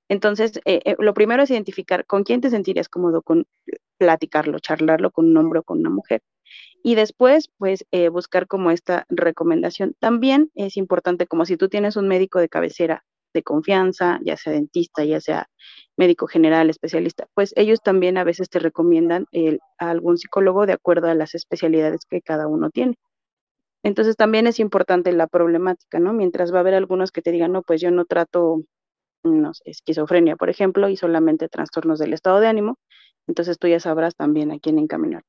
Entonces, 0.08 0.58
eh, 0.64 0.80
eh, 0.86 0.96
lo 0.98 1.12
primero 1.14 1.42
es 1.42 1.50
identificar 1.50 2.06
con 2.06 2.24
quién 2.24 2.40
te 2.40 2.48
sentirías 2.50 2.88
cómodo 2.88 3.20
con 3.22 3.46
platicarlo, 3.98 4.60
charlarlo 4.60 5.10
con 5.10 5.26
un 5.26 5.36
hombre 5.36 5.60
o 5.60 5.62
con 5.62 5.80
una 5.80 5.90
mujer. 5.90 6.22
Y 6.82 6.94
después, 6.94 7.50
pues, 7.58 7.84
eh, 7.90 8.08
buscar 8.08 8.46
como 8.46 8.70
esta 8.70 9.04
recomendación. 9.10 9.94
También 10.00 10.50
es 10.54 10.78
importante, 10.78 11.26
como 11.26 11.44
si 11.44 11.58
tú 11.58 11.68
tienes 11.68 11.96
un 11.96 12.08
médico 12.08 12.38
de 12.40 12.48
cabecera 12.48 13.04
de 13.36 13.44
confianza, 13.44 14.18
ya 14.24 14.36
sea 14.36 14.52
dentista, 14.52 15.04
ya 15.04 15.20
sea 15.20 15.46
médico 15.96 16.26
general, 16.26 16.70
especialista, 16.70 17.26
pues 17.34 17.52
ellos 17.56 17.80
también 17.82 18.18
a 18.18 18.24
veces 18.24 18.50
te 18.50 18.58
recomiendan 18.58 19.26
a 19.78 19.90
algún 19.90 20.18
psicólogo 20.18 20.66
de 20.66 20.72
acuerdo 20.72 21.08
a 21.08 21.14
las 21.14 21.34
especialidades 21.34 22.00
que 22.10 22.20
cada 22.22 22.48
uno 22.48 22.70
tiene. 22.70 22.96
Entonces 23.84 24.16
también 24.16 24.46
es 24.48 24.58
importante 24.58 25.12
la 25.12 25.28
problemática, 25.28 26.00
¿no? 26.00 26.12
Mientras 26.12 26.52
va 26.52 26.58
a 26.58 26.60
haber 26.60 26.74
algunos 26.74 27.12
que 27.12 27.22
te 27.22 27.30
digan, 27.30 27.52
no, 27.52 27.62
pues 27.62 27.80
yo 27.80 27.90
no 27.92 28.04
trato, 28.04 28.62
sé, 29.22 29.70
esquizofrenia, 29.70 30.36
por 30.36 30.50
ejemplo, 30.50 30.88
y 30.88 30.96
solamente 30.96 31.48
trastornos 31.48 31.98
del 32.00 32.12
estado 32.12 32.40
de 32.40 32.48
ánimo, 32.48 32.78
entonces 33.28 33.58
tú 33.58 33.68
ya 33.68 33.80
sabrás 33.80 34.16
también 34.16 34.50
a 34.52 34.58
quién 34.58 34.78
encaminar. 34.78 35.22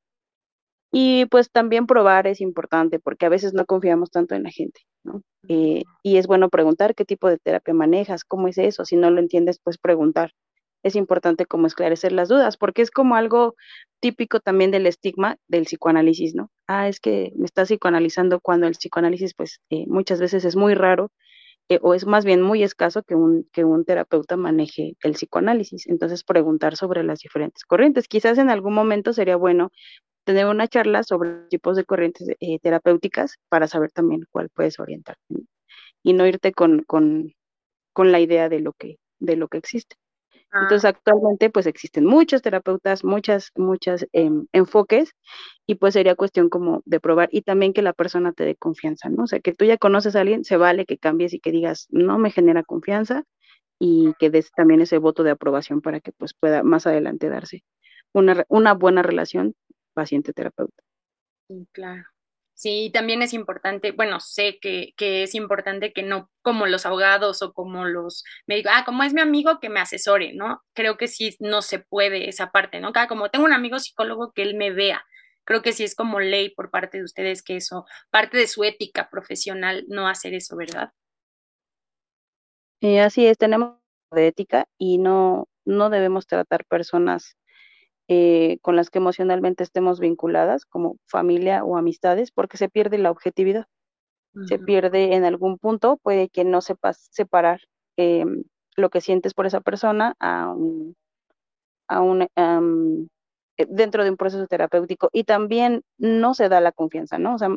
Y 0.91 1.25
pues 1.25 1.51
también 1.51 1.86
probar 1.86 2.27
es 2.27 2.41
importante 2.41 3.00
porque 3.00 3.25
a 3.25 3.29
veces 3.29 3.53
no 3.53 3.65
confiamos 3.65 4.10
tanto 4.10 4.36
en 4.36 4.44
la 4.44 4.51
gente, 4.51 4.82
¿no? 5.03 5.22
Eh, 5.50 5.84
y 6.03 6.17
es 6.17 6.27
bueno 6.27 6.50
preguntar 6.50 6.96
qué 6.96 7.06
tipo 7.06 7.29
de 7.29 7.38
terapia 7.38 7.74
manejas, 7.74 8.24
cómo 8.24 8.48
es 8.48 8.58
eso, 8.58 8.86
si 8.86 8.96
no 8.96 9.12
lo 9.12 9.20
entiendes, 9.20 9.60
pues 9.63 9.77
preguntar. 9.77 10.32
Es 10.84 10.96
importante 10.96 11.46
como 11.46 11.67
esclarecer 11.67 12.12
las 12.13 12.29
dudas, 12.29 12.56
porque 12.58 12.82
es 12.82 12.91
como 12.91 13.15
algo 13.15 13.56
típico 14.00 14.39
también 14.39 14.72
del 14.72 14.86
estigma 14.88 15.38
del 15.48 15.63
psicoanálisis, 15.65 16.36
¿no? 16.36 16.51
Ah, 16.67 16.88
es 16.88 17.00
que 17.00 17.34
me 17.36 17.46
está 17.46 17.65
psicoanalizando 17.65 18.39
cuando 18.39 18.67
el 18.67 18.74
psicoanálisis, 18.74 19.34
pues 19.34 19.60
eh, 19.70 19.86
muchas 19.88 20.20
veces 20.22 20.46
es 20.46 20.56
muy 20.56 20.75
raro 20.75 21.12
eh, 21.70 21.79
o 21.82 21.94
es 21.94 22.06
más 22.06 22.24
bien 22.25 22.41
muy 22.41 22.63
escaso 22.63 23.03
que 23.03 23.15
un, 23.15 23.48
que 23.51 23.65
un 23.65 23.84
terapeuta 23.86 24.38
maneje 24.38 24.96
el 25.03 25.13
psicoanálisis. 25.13 25.88
Entonces, 25.88 26.24
preguntar 26.24 26.77
sobre 26.77 27.03
las 27.03 27.20
diferentes 27.20 27.65
corrientes. 27.65 28.08
Quizás 28.08 28.38
en 28.38 28.50
algún 28.50 28.74
momento 28.74 29.12
sería 29.13 29.36
bueno 29.36 29.72
tener 30.27 30.46
una 30.46 30.67
charla 30.67 31.03
sobre 31.03 31.48
tipos 31.50 31.77
de 31.77 31.86
corrientes 31.86 32.27
eh, 32.41 32.60
terapéuticas 32.60 33.38
para 33.48 33.65
saber 33.69 33.91
también 33.93 34.25
cuál 34.29 34.50
puedes 34.50 34.77
orientar 34.77 35.15
y 36.03 36.12
no 36.12 36.27
irte 36.27 36.51
con, 36.51 36.84
con, 36.84 37.34
con, 37.93 38.12
la 38.12 38.19
idea 38.19 38.50
de 38.50 38.60
lo 38.60 38.74
que, 38.74 38.98
de 39.19 39.38
lo 39.38 39.48
que 39.48 39.57
existe. 39.57 39.96
Entonces 40.51 40.84
ah. 40.84 40.89
actualmente 40.89 41.50
pues 41.50 41.65
existen 41.65 42.05
muchos 42.05 42.41
terapeutas, 42.41 43.05
muchas, 43.05 43.51
muchas 43.55 44.05
em, 44.12 44.48
enfoques 44.51 45.13
y 45.65 45.75
pues 45.75 45.93
sería 45.93 46.15
cuestión 46.15 46.50
como 46.50 46.81
de 46.84 47.00
probar 47.00 47.29
y 47.31 47.41
también 47.43 47.72
que 47.72 47.81
la 47.81 47.93
persona 47.93 48.34
te 48.34 48.43
dé 48.43 48.55
confianza, 48.55 49.07
¿no? 49.07 49.24
O 49.24 49.27
sea, 49.27 49.39
que 49.39 49.53
tú 49.53 49.63
ya 49.63 49.77
conoces 49.77 50.17
a 50.17 50.22
alguien, 50.22 50.43
se 50.43 50.57
vale 50.57 50.86
que 50.86 50.98
cambies 50.98 51.34
y 51.34 51.39
que 51.39 51.51
digas, 51.51 51.88
no 51.89 52.17
me 52.17 52.31
genera 52.31 52.63
confianza 52.63 53.24
y 53.79 54.13
que 54.19 54.29
des 54.29 54.51
también 54.51 54.81
ese 54.81 54.98
voto 54.98 55.24
de 55.24 55.31
aprobación 55.31 55.81
para 55.81 56.01
que 56.01 56.12
pues 56.12 56.34
pueda 56.34 56.63
más 56.63 56.86
adelante 56.86 57.29
darse 57.29 57.63
una, 58.13 58.46
una 58.50 58.74
buena 58.74 59.01
relación 59.03 59.55
paciente-terapeuta. 59.98 60.84
Claro. 61.72 62.04
Sí, 62.54 62.89
también 62.94 63.22
es 63.22 63.34
importante, 63.34 63.92
bueno, 63.92 64.20
sé 64.20 64.58
que, 64.60 64.94
que, 64.98 65.24
es 65.24 65.36
importante 65.36 65.94
que 65.94 66.01
no 66.01 66.32
como 66.42 66.66
los 66.66 66.86
abogados 66.86 67.42
o 67.42 67.54
como 67.54 67.86
los 67.86 68.24
médicos, 68.48 68.72
ah, 68.75 68.84
como 68.86 69.04
es 69.04 69.13
mi 69.13 69.22
amigo 69.22 69.60
que 69.60 69.70
me 69.70 69.80
asesore, 69.80 70.34
¿no? 70.34 70.63
Creo 70.74 70.98
que 70.98 71.08
sí 71.08 71.36
no 71.39 71.62
se 71.62 71.80
puede 71.80 72.30
esa 72.30 72.51
parte, 72.51 72.80
¿no? 72.80 72.94
Como 73.08 73.30
tengo 73.30 73.46
un 73.46 73.54
amigo 73.54 73.77
psicólogo 73.77 74.32
que 74.34 74.42
él 74.42 74.56
me 74.56 74.72
vea, 74.72 75.04
creo 75.46 75.62
que 75.62 75.72
sí 75.72 75.84
es 75.84 75.96
como 75.96 76.20
ley 76.20 76.50
por 76.50 76.72
parte 76.72 76.98
de 76.98 77.04
ustedes 77.04 77.44
que 77.44 77.58
eso, 77.58 77.86
parte 78.10 78.38
de 78.38 78.48
su 78.48 78.63
ética 78.63 79.08
profesional, 79.10 79.86
no 79.88 80.08
hacer 80.08 80.34
eso, 80.34 80.56
¿verdad? 80.58 80.92
Eh, 82.82 83.01
así 83.01 83.27
es, 83.27 83.38
tenemos 83.38 83.77
de 84.12 84.27
ética 84.27 84.68
y 84.80 84.98
no, 84.98 85.48
no 85.66 85.89
debemos 85.89 86.25
tratar 86.25 86.66
personas 86.66 87.38
eh, 88.10 88.58
con 88.62 88.76
las 88.76 88.90
que 88.90 89.00
emocionalmente 89.00 89.64
estemos 89.64 90.00
vinculadas, 90.00 90.66
como 90.66 90.98
familia 91.08 91.64
o 91.64 91.78
amistades, 91.78 92.32
porque 92.32 92.58
se 92.58 92.70
pierde 92.70 92.98
la 92.98 93.12
objetividad. 93.12 93.66
Se 94.48 94.60
pierde 94.60 95.16
en 95.16 95.26
algún 95.26 95.58
punto, 95.58 95.98
puede 95.98 96.30
que 96.30 96.44
no 96.44 96.62
sepas 96.62 97.08
separar 97.12 97.60
eh, 97.98 98.24
lo 98.76 98.92
que 98.92 99.02
sientes 99.02 99.34
por 99.34 99.48
esa 99.48 99.62
persona 99.62 100.14
a 100.20 100.52
un, 100.52 100.96
a 101.88 102.02
un 102.02 102.22
eh, 102.22 103.66
dentro 103.68 104.04
de 104.04 104.12
un 104.12 104.18
proceso 104.18 104.46
terapéutico 104.46 105.10
y 105.12 105.24
también 105.24 105.82
no 105.98 106.36
se 106.36 106.50
da 106.50 106.62
la 106.62 106.72
confianza, 106.72 107.18
¿no? 107.18 107.34
O 107.34 107.38
sea, 107.40 107.50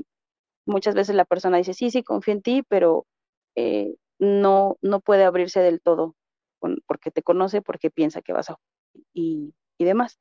muchas 0.64 0.95
veces 0.95 1.14
la 1.14 1.26
persona 1.26 1.59
dice, 1.59 1.75
sí, 1.75 1.90
sí, 1.90 2.02
confío 2.02 2.33
en 2.33 2.40
ti, 2.40 2.62
pero 2.66 3.04
no, 4.19 4.78
no 4.80 5.00
puede 5.00 5.25
abrirse 5.25 5.61
del 5.61 5.83
todo 5.83 6.14
porque 6.87 7.11
te 7.11 7.23
conoce, 7.23 7.61
porque 7.61 7.90
piensa 7.90 8.23
que 8.23 8.33
vas 8.33 8.49
a 8.49 8.57
y 9.12 9.52
y 9.80 9.84
demás. 9.84 10.20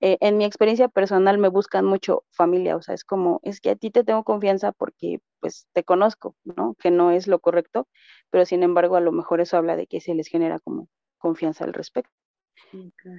Eh, 0.00 0.18
en 0.20 0.36
mi 0.36 0.44
experiencia 0.44 0.88
personal 0.88 1.38
me 1.38 1.48
buscan 1.48 1.86
mucho 1.86 2.24
familia, 2.30 2.76
o 2.76 2.82
sea, 2.82 2.94
es 2.94 3.02
como, 3.02 3.40
es 3.42 3.60
que 3.60 3.70
a 3.70 3.76
ti 3.76 3.90
te 3.90 4.04
tengo 4.04 4.24
confianza 4.24 4.72
porque 4.72 5.20
pues 5.40 5.66
te 5.72 5.84
conozco, 5.84 6.36
¿no? 6.44 6.76
Que 6.78 6.90
no 6.90 7.10
es 7.10 7.26
lo 7.26 7.38
correcto, 7.38 7.88
pero 8.30 8.44
sin 8.44 8.62
embargo 8.62 8.96
a 8.96 9.00
lo 9.00 9.10
mejor 9.10 9.40
eso 9.40 9.56
habla 9.56 9.74
de 9.74 9.86
que 9.86 10.02
se 10.02 10.14
les 10.14 10.28
genera 10.28 10.58
como 10.60 10.88
confianza 11.16 11.64
al 11.64 11.72
respecto. 11.72 12.12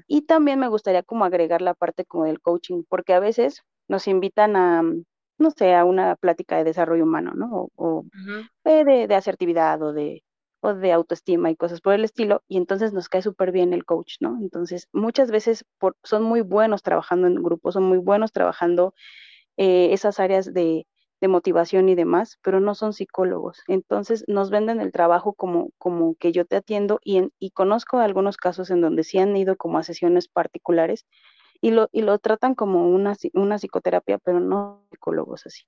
Y 0.08 0.24
también 0.24 0.60
me 0.60 0.68
gustaría 0.68 1.02
como 1.02 1.26
agregar 1.26 1.62
la 1.64 1.74
parte 1.74 2.06
como 2.06 2.26
del 2.26 2.42
coaching, 2.42 2.84
porque 2.88 3.14
a 3.14 3.20
veces 3.20 3.64
nos 3.88 4.08
invitan 4.08 4.56
a, 4.56 4.84
no 4.84 5.52
sé, 5.52 5.74
a 5.74 5.84
una 5.84 6.16
plática 6.16 6.58
de 6.58 6.64
desarrollo 6.64 7.06
humano, 7.06 7.34
¿no? 7.34 7.70
O, 7.76 8.06
de, 8.64 9.08
de, 9.08 9.16
asertividad 9.16 9.82
o 9.82 9.94
de 9.94 10.24
de 10.74 10.92
autoestima 10.92 11.50
y 11.52 11.56
cosas 11.56 11.82
por 11.82 11.94
el 11.94 12.04
estilo, 12.04 12.44
y 12.48 12.58
entonces 12.58 12.94
nos 12.94 13.10
cae 13.10 13.22
súper 13.22 13.52
bien 13.52 13.74
el 13.74 13.86
coach, 13.86 14.16
¿no? 14.20 14.38
Entonces, 14.42 14.88
muchas 14.94 15.32
veces 15.32 15.66
son 16.04 16.24
muy 16.24 16.42
buenos 16.42 16.84
trabajando 16.84 17.28
en 17.28 17.36
grupo, 17.36 17.72
son 17.72 17.84
muy 17.84 17.98
buenos 17.98 18.32
trabajando 18.32 18.94
eh, 19.58 19.90
esas 19.94 20.20
áreas 20.20 20.54
de, 20.54 20.86
motivación 21.28 21.90
y 21.90 21.96
demás, 21.96 22.38
pero 22.44 22.60
no 22.60 22.76
son 22.76 22.94
psicólogos. 22.94 23.64
Entonces, 23.68 24.24
nos 24.28 24.52
venden 24.52 24.80
el 24.80 24.92
trabajo 24.92 25.34
como, 25.34 25.72
como 25.80 26.16
que 26.16 26.32
yo 26.32 26.46
te 26.46 26.58
atiendo 26.58 27.00
y, 27.04 27.32
conozco 27.52 27.98
algunos 27.98 28.38
casos 28.38 28.70
en 28.70 28.82
donde 28.82 29.04
sí 29.04 29.18
han 29.18 29.36
ido 29.36 29.58
como 29.58 29.80
a 29.80 29.84
sesiones 29.84 30.28
particulares 30.28 31.06
y 31.60 31.72
lo, 31.72 31.90
y 31.92 32.04
lo 32.04 32.20
tratan 32.20 32.54
como 32.56 32.90
una, 32.90 33.16
una 33.34 33.58
psicoterapia, 33.58 34.20
pero 34.20 34.40
no 34.40 34.86
psicólogos 34.92 35.48
así. 35.48 35.64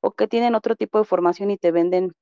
O 0.00 0.12
que 0.12 0.26
tienen 0.26 0.54
otro 0.54 0.74
tipo 0.74 0.98
de 0.98 1.04
formación 1.04 1.50
y 1.50 1.58
te 1.58 1.70
venden 1.70 2.14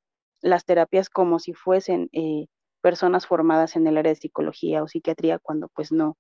las 0.43 0.65
terapias 0.65 1.09
como 1.09 1.39
si 1.39 1.55
fuesen 1.55 2.09
eh, 2.13 2.47
personas 2.83 3.27
formadas 3.27 3.77
en 3.77 3.87
el 3.87 3.97
área 3.97 4.13
de 4.13 4.21
psicología 4.21 4.83
o 4.83 4.89
psiquiatría, 4.89 5.39
cuando 5.39 5.69
pues 5.69 5.93
no, 5.93 6.17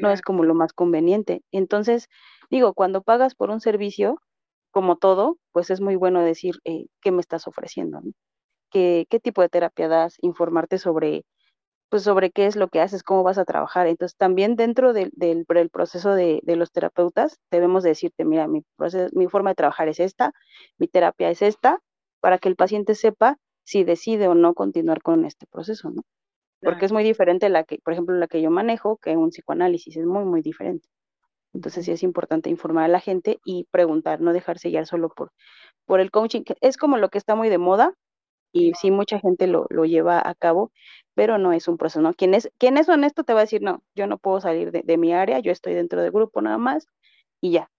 no 0.00 0.10
es 0.10 0.22
como 0.22 0.44
lo 0.44 0.54
más 0.54 0.72
conveniente. 0.72 1.42
Entonces, 1.52 2.08
digo, 2.50 2.74
cuando 2.74 3.02
pagas 3.02 3.34
por 3.34 3.50
un 3.50 3.60
servicio, 3.60 4.20
como 4.70 4.96
todo, 4.96 5.38
pues 5.52 5.70
es 5.70 5.80
muy 5.80 5.96
bueno 5.96 6.22
decir 6.22 6.56
eh, 6.64 6.86
qué 7.02 7.12
me 7.12 7.20
estás 7.20 7.46
ofreciendo, 7.46 8.00
¿Qué, 8.70 9.06
qué 9.10 9.20
tipo 9.20 9.42
de 9.42 9.48
terapia 9.48 9.88
das, 9.88 10.16
informarte 10.20 10.78
sobre, 10.78 11.24
pues 11.90 12.02
sobre 12.02 12.30
qué 12.30 12.46
es 12.46 12.56
lo 12.56 12.68
que 12.68 12.80
haces, 12.80 13.02
cómo 13.02 13.22
vas 13.22 13.38
a 13.38 13.44
trabajar. 13.46 13.86
Entonces, 13.86 14.16
también 14.16 14.56
dentro 14.56 14.92
del, 14.92 15.10
del, 15.14 15.46
proceso 15.70 16.14
de, 16.14 16.40
de, 16.42 16.56
los 16.56 16.72
terapeutas, 16.72 17.38
debemos 17.50 17.82
decirte, 17.82 18.24
mira, 18.24 18.46
mi, 18.48 18.62
proceso, 18.76 19.08
mi 19.14 19.26
forma 19.28 19.50
de 19.50 19.56
trabajar 19.56 19.88
es 19.88 20.00
esta, 20.00 20.32
mi 20.78 20.88
terapia 20.88 21.30
es 21.30 21.42
esta, 21.42 21.80
para 22.20 22.38
que 22.38 22.48
el 22.48 22.56
paciente 22.56 22.94
sepa 22.94 23.38
si 23.68 23.84
decide 23.84 24.28
o 24.28 24.34
no 24.34 24.54
continuar 24.54 25.02
con 25.02 25.26
este 25.26 25.46
proceso, 25.46 25.90
¿no? 25.90 26.00
Porque 26.62 26.86
es 26.86 26.92
muy 26.92 27.04
diferente 27.04 27.50
la 27.50 27.64
que, 27.64 27.78
por 27.84 27.92
ejemplo, 27.92 28.16
la 28.16 28.26
que 28.26 28.40
yo 28.40 28.50
manejo, 28.50 28.96
que 28.96 29.14
un 29.14 29.28
psicoanálisis, 29.28 29.94
es 29.98 30.06
muy, 30.06 30.24
muy 30.24 30.40
diferente. 30.40 30.88
Entonces 31.52 31.84
sí 31.84 31.92
es 31.92 32.02
importante 32.02 32.48
informar 32.48 32.84
a 32.86 32.88
la 32.88 33.00
gente 33.00 33.40
y 33.44 33.66
preguntar, 33.70 34.22
no 34.22 34.32
dejarse 34.32 34.70
guiar 34.70 34.86
solo 34.86 35.10
por, 35.10 35.32
por 35.84 36.00
el 36.00 36.10
coaching, 36.10 36.44
que 36.44 36.56
es 36.62 36.78
como 36.78 36.96
lo 36.96 37.10
que 37.10 37.18
está 37.18 37.34
muy 37.34 37.50
de 37.50 37.58
moda 37.58 37.92
y 38.52 38.72
sí 38.72 38.90
mucha 38.90 39.20
gente 39.20 39.46
lo, 39.46 39.66
lo 39.68 39.84
lleva 39.84 40.26
a 40.26 40.34
cabo, 40.34 40.72
pero 41.14 41.36
no 41.36 41.52
es 41.52 41.68
un 41.68 41.76
proceso, 41.76 42.00
¿no? 42.00 42.14
Quien 42.14 42.32
es, 42.32 42.50
quien 42.56 42.78
es 42.78 42.88
honesto 42.88 43.22
te 43.22 43.34
va 43.34 43.40
a 43.40 43.44
decir, 43.44 43.60
no, 43.60 43.82
yo 43.94 44.06
no 44.06 44.16
puedo 44.16 44.40
salir 44.40 44.72
de, 44.72 44.82
de 44.82 44.96
mi 44.96 45.12
área, 45.12 45.40
yo 45.40 45.52
estoy 45.52 45.74
dentro 45.74 46.00
del 46.00 46.12
grupo 46.12 46.40
nada 46.40 46.56
más 46.56 46.86
y 47.42 47.52
ya. 47.52 47.70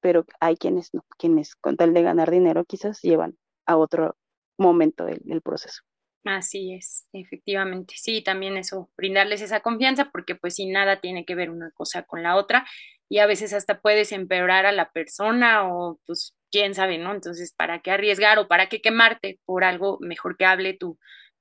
Pero 0.00 0.24
hay 0.40 0.56
quienes 0.56 0.92
no, 0.94 1.04
quienes 1.16 1.54
con 1.54 1.76
tal 1.76 1.94
de 1.94 2.02
ganar 2.02 2.28
dinero 2.28 2.64
quizás 2.64 3.02
llevan 3.02 3.38
a 3.66 3.76
otro 3.76 4.16
momento 4.58 5.04
del, 5.04 5.40
proceso. 5.40 5.82
Así 6.24 6.74
es, 6.74 7.06
efectivamente. 7.12 7.94
Sí, 7.96 8.22
también 8.22 8.56
eso, 8.56 8.90
brindarles 8.96 9.40
esa 9.40 9.60
confianza, 9.60 10.10
porque 10.10 10.34
pues 10.34 10.56
si 10.56 10.66
nada 10.66 11.00
tiene 11.00 11.24
que 11.24 11.34
ver 11.34 11.50
una 11.50 11.70
cosa 11.70 12.02
con 12.02 12.22
la 12.22 12.36
otra 12.36 12.66
y 13.08 13.18
a 13.18 13.26
veces 13.26 13.54
hasta 13.54 13.80
puedes 13.80 14.12
empeorar 14.12 14.66
a 14.66 14.72
la 14.72 14.90
persona 14.90 15.72
o 15.72 15.98
pues 16.06 16.34
quién 16.50 16.74
sabe, 16.74 16.98
¿no? 16.98 17.14
Entonces, 17.14 17.54
¿para 17.54 17.80
qué 17.80 17.92
arriesgar 17.92 18.38
o 18.38 18.48
para 18.48 18.68
qué 18.68 18.82
quemarte 18.82 19.40
por 19.46 19.64
algo 19.64 19.98
mejor 20.00 20.36
que 20.36 20.44
hable 20.44 20.74
tu, 20.74 20.98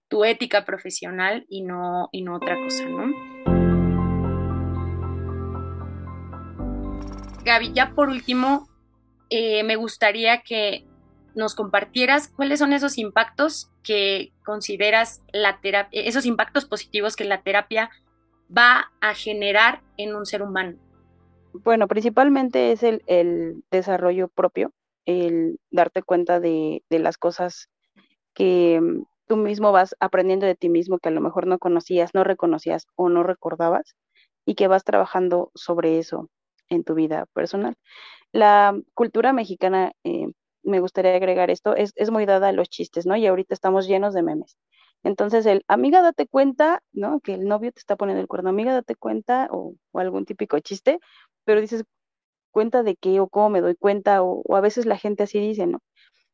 tu 0.07 0.23
ética 0.23 0.63
profesional 0.63 1.45
y 1.49 1.63
no, 1.63 2.07
y 2.11 2.21
no 2.21 2.35
otra 2.35 2.55
cosa, 2.55 2.85
¿no? 2.85 3.11
Gaby, 7.43 7.73
ya 7.73 7.91
por 7.95 8.09
último, 8.09 8.67
eh, 9.29 9.63
me 9.63 9.75
gustaría 9.75 10.41
que 10.41 10.85
nos 11.37 11.53
compartieras 11.53 12.29
cuáles 12.29 12.59
son 12.59 12.73
esos 12.73 12.97
impactos 12.97 13.69
que 13.83 14.33
consideras 14.43 15.21
la 15.31 15.61
terapia, 15.61 16.01
esos 16.01 16.25
impactos 16.25 16.65
positivos 16.65 17.15
que 17.15 17.25
la 17.25 17.43
terapia 17.43 17.91
va 18.55 18.91
a 19.01 19.13
generar 19.13 19.83
en 19.97 20.15
un 20.15 20.25
ser 20.25 20.41
humano. 20.41 20.77
Bueno, 21.53 21.87
principalmente 21.87 22.71
es 22.71 22.81
el, 22.81 23.03
el 23.05 23.63
desarrollo 23.69 24.29
propio, 24.29 24.73
el 25.05 25.59
darte 25.69 26.01
cuenta 26.01 26.39
de, 26.39 26.83
de, 26.89 26.99
las 26.99 27.19
cosas 27.19 27.69
que 28.33 28.81
mm, 28.81 29.03
tú 29.27 29.37
mismo 29.37 29.71
vas 29.71 29.95
aprendiendo 29.99 30.47
de 30.47 30.55
ti 30.55 30.69
mismo 30.69 30.97
que 30.97 31.09
a 31.09 31.11
lo 31.11 31.21
mejor 31.21 31.45
no 31.45 31.59
conocías, 31.59 32.15
no 32.15 32.23
reconocías 32.23 32.87
o 32.95 33.09
no 33.09 33.21
recordabas 33.21 33.95
y 34.43 34.55
que 34.55 34.67
vas 34.67 34.83
trabajando 34.83 35.51
sobre 35.53 35.99
eso 35.99 36.29
en 36.69 36.83
tu 36.83 36.95
vida 36.95 37.27
personal. 37.33 37.75
La 38.31 38.75
cultura 38.93 39.33
mexicana 39.33 39.93
eh, 40.03 40.16
me 40.67 40.79
gustaría 40.81 41.15
agregar 41.15 41.49
esto, 41.51 41.75
es, 41.75 41.93
es 41.95 42.11
muy 42.11 42.25
dada 42.25 42.49
a 42.49 42.51
los 42.53 42.69
chistes, 42.69 43.05
¿no? 43.07 43.15
Y 43.17 43.25
ahorita 43.27 43.53
estamos 43.55 43.87
llenos 43.87 44.13
de 44.13 44.23
memes. 44.23 44.57
Entonces, 45.03 45.45
el 45.45 45.63
amiga, 45.67 46.01
date 46.01 46.27
cuenta, 46.27 46.81
¿no? 46.93 47.19
Que 47.21 47.35
el 47.35 47.45
novio 47.47 47.71
te 47.71 47.79
está 47.79 47.95
poniendo 47.95 48.21
el 48.21 48.27
cuerno, 48.27 48.49
amiga, 48.49 48.73
date 48.73 48.95
cuenta, 48.95 49.47
o, 49.51 49.75
o 49.91 49.99
algún 49.99 50.25
típico 50.25 50.59
chiste, 50.59 50.99
pero 51.45 51.61
dices, 51.61 51.83
¿cuenta 52.51 52.83
de 52.83 52.95
qué 52.95 53.19
o 53.19 53.27
cómo 53.29 53.49
me 53.51 53.61
doy 53.61 53.75
cuenta? 53.75 54.23
O, 54.23 54.41
o 54.45 54.55
a 54.55 54.61
veces 54.61 54.85
la 54.85 54.97
gente 54.97 55.23
así 55.23 55.39
dice, 55.39 55.67
¿no? 55.67 55.79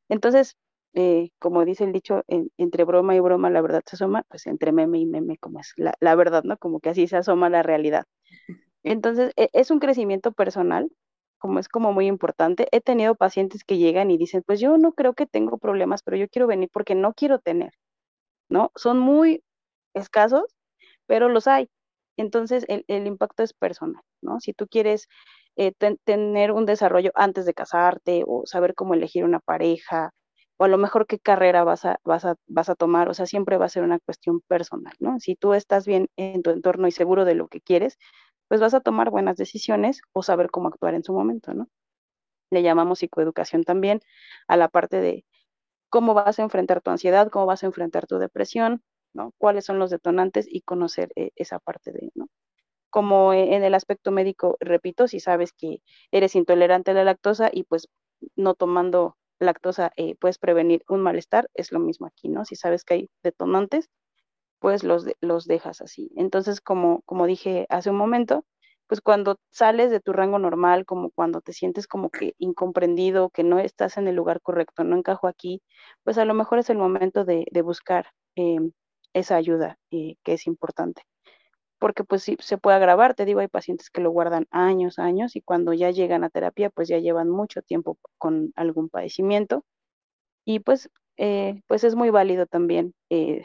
Entonces, 0.10 0.58
eh, 0.94 1.30
como 1.40 1.66
dice 1.66 1.84
el 1.86 1.92
dicho, 1.94 2.24
en, 2.28 2.50
entre 2.58 2.84
broma 2.86 3.16
y 3.16 3.20
broma 3.20 3.50
la 3.50 3.62
verdad 3.62 3.84
se 3.86 3.96
asoma, 3.98 4.24
pues 4.30 4.48
entre 4.48 4.72
meme 4.72 5.00
y 5.00 5.06
meme, 5.06 5.38
como 5.38 5.60
es 5.60 5.74
la, 5.78 5.94
la 6.00 6.16
verdad, 6.16 6.44
¿no? 6.44 6.58
Como 6.58 6.80
que 6.80 6.90
así 6.90 7.08
se 7.08 7.18
asoma 7.18 7.50
la 7.50 7.64
realidad. 7.64 8.06
Entonces, 8.84 9.34
e, 9.38 9.50
es 9.54 9.72
un 9.72 9.80
crecimiento 9.80 10.32
personal 10.32 10.90
como 11.44 11.60
es 11.60 11.68
como 11.70 11.92
muy 11.94 12.08
importante. 12.08 12.70
He 12.72 12.82
tenido 12.82 13.16
pacientes 13.16 13.66
que 13.66 13.78
llegan 13.78 14.12
y 14.12 14.18
dicen, 14.18 14.44
pues 14.48 14.62
yo 14.62 14.78
no 14.78 14.94
creo 14.94 15.14
que 15.14 15.26
tengo 15.28 15.58
problemas, 15.58 16.02
pero 16.04 16.16
yo 16.18 16.30
quiero 16.30 16.48
venir 16.48 16.70
porque 16.72 16.96
no 16.96 17.14
quiero 17.14 17.40
tener, 17.40 17.74
¿no? 18.50 18.72
Son 18.76 19.00
muy 19.00 19.44
escasos, 19.96 20.46
pero 21.08 21.30
los 21.30 21.48
hay. 21.48 21.70
Entonces, 22.18 22.66
el, 22.70 22.86
el 22.88 23.08
impacto 23.08 23.44
es 23.44 23.54
personal, 23.54 24.04
¿no? 24.22 24.40
Si 24.42 24.54
tú 24.54 24.68
quieres 24.70 25.08
eh, 25.58 25.74
ten, 25.78 25.98
tener 26.06 26.52
un 26.54 26.66
desarrollo 26.66 27.12
antes 27.16 27.46
de 27.46 27.54
casarte 27.54 28.24
o 28.28 28.44
saber 28.46 28.76
cómo 28.76 28.94
elegir 28.96 29.26
una 29.26 29.40
pareja 29.42 30.12
o 30.58 30.66
a 30.66 30.68
lo 30.70 30.78
mejor 30.78 31.08
qué 31.08 31.20
carrera 31.20 31.64
vas 31.66 31.86
a, 31.86 32.00
vas 32.06 32.26
a, 32.26 32.36
vas 32.48 32.70
a 32.70 32.76
tomar, 32.76 33.10
o 33.10 33.14
sea, 33.16 33.26
siempre 33.28 33.58
va 33.58 33.66
a 33.66 33.70
ser 33.70 33.84
una 33.84 34.00
cuestión 34.00 34.42
personal, 34.48 34.94
¿no? 35.00 35.20
Si 35.20 35.36
tú 35.36 35.54
estás 35.54 35.86
bien 35.88 36.10
en 36.18 36.44
tu 36.44 36.52
entorno 36.52 36.88
y 36.88 36.92
seguro 36.92 37.26
de 37.26 37.36
lo 37.36 37.48
que 37.50 37.62
quieres, 37.62 37.98
pues 38.54 38.62
vas 38.62 38.76
a 38.76 38.82
tomar 38.82 39.10
buenas 39.10 39.36
decisiones 39.36 40.04
o 40.12 40.22
saber 40.22 40.52
cómo 40.52 40.68
actuar 40.68 40.94
en 40.94 41.04
su 41.04 41.12
momento, 41.12 41.56
¿no? 41.56 41.70
Le 42.52 42.62
llamamos 42.62 43.00
psicoeducación 43.00 43.64
también 43.64 44.02
a 44.48 44.58
la 44.58 44.70
parte 44.70 44.98
de 45.02 45.26
cómo 45.90 46.14
vas 46.14 46.38
a 46.38 46.44
enfrentar 46.44 46.80
tu 46.80 46.92
ansiedad, 46.92 47.32
cómo 47.32 47.48
vas 47.48 47.64
a 47.64 47.66
enfrentar 47.66 48.06
tu 48.06 48.20
depresión, 48.20 48.84
¿no? 49.12 49.34
Cuáles 49.40 49.66
son 49.66 49.80
los 49.80 49.90
detonantes 49.90 50.46
y 50.48 50.62
conocer 50.62 51.12
eh, 51.16 51.32
esa 51.36 51.58
parte 51.58 51.92
de, 51.94 52.12
¿no? 52.14 52.28
Como 52.92 53.34
en 53.34 53.64
el 53.64 53.74
aspecto 53.74 54.12
médico, 54.12 54.56
repito, 54.60 55.08
si 55.08 55.20
sabes 55.20 55.52
que 55.52 55.82
eres 56.12 56.36
intolerante 56.36 56.92
a 56.92 56.94
la 56.94 57.06
lactosa 57.06 57.50
y 57.52 57.64
pues 57.64 57.90
no 58.36 58.54
tomando 58.54 59.18
lactosa 59.40 59.94
eh, 59.96 60.14
puedes 60.18 60.38
prevenir 60.38 60.84
un 60.88 61.02
malestar, 61.02 61.50
es 61.56 61.72
lo 61.72 61.80
mismo 61.80 62.06
aquí, 62.06 62.30
¿no? 62.30 62.46
Si 62.46 62.56
sabes 62.56 62.84
que 62.84 62.94
hay 62.94 63.10
detonantes, 63.24 63.90
pues 64.64 64.86
los, 64.86 65.06
los 65.22 65.46
dejas 65.46 65.82
así. 65.82 66.10
Entonces, 66.16 66.62
como, 66.62 67.02
como 67.04 67.28
dije 67.28 67.66
hace 67.70 67.90
un 67.90 67.98
momento, 67.98 68.46
pues 68.88 69.02
cuando 69.02 69.38
sales 69.52 69.92
de 69.92 70.00
tu 70.00 70.14
rango 70.14 70.40
normal, 70.40 70.86
como 70.86 71.12
cuando 71.12 71.42
te 71.42 71.52
sientes 71.54 71.86
como 71.88 72.10
que 72.10 72.34
incomprendido, 72.40 73.30
que 73.30 73.44
no 73.44 73.60
estás 73.60 73.98
en 73.98 74.08
el 74.08 74.16
lugar 74.16 74.42
correcto, 74.42 74.86
no 74.86 74.96
encajo 74.98 75.28
aquí, 75.28 75.62
pues 76.04 76.18
a 76.18 76.24
lo 76.26 76.34
mejor 76.34 76.60
es 76.60 76.70
el 76.70 76.78
momento 76.78 77.26
de, 77.26 77.46
de 77.52 77.62
buscar 77.62 78.08
eh, 78.38 78.60
esa 79.14 79.36
ayuda 79.36 79.80
eh, 79.92 80.16
que 80.24 80.34
es 80.36 80.48
importante. 80.48 81.04
Porque 81.80 82.04
pues 82.06 82.24
sí, 82.24 82.38
se 82.40 82.58
puede 82.58 82.78
agravar, 82.78 83.16
te 83.16 83.26
digo, 83.26 83.42
hay 83.42 83.50
pacientes 83.50 83.90
que 83.90 84.02
lo 84.02 84.12
guardan 84.12 84.48
años, 84.52 85.00
años 85.00 85.36
y 85.36 85.42
cuando 85.42 85.74
ya 85.74 85.92
llegan 85.92 86.24
a 86.24 86.30
terapia, 86.30 86.70
pues 86.70 86.88
ya 86.88 87.00
llevan 87.00 87.30
mucho 87.30 87.62
tiempo 87.64 87.98
con 88.18 88.54
algún 88.56 88.90
padecimiento 88.90 89.66
y 90.46 90.60
pues, 90.60 90.90
eh, 91.18 91.62
pues 91.68 91.84
es 91.84 91.96
muy 91.96 92.10
válido 92.12 92.46
también 92.48 92.94
eh, 93.10 93.44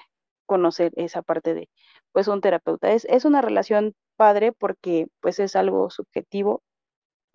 conocer 0.49 0.93
esa 0.97 1.23
parte 1.23 1.55
de, 1.55 1.71
pues, 2.13 2.29
un 2.29 2.43
terapeuta. 2.43 2.93
Es, 2.93 3.07
es 3.07 3.27
una 3.27 3.43
relación 3.43 3.95
padre 4.19 4.53
porque, 4.53 5.09
pues, 5.23 5.41
es 5.41 5.57
algo 5.57 5.91
subjetivo. 5.91 6.63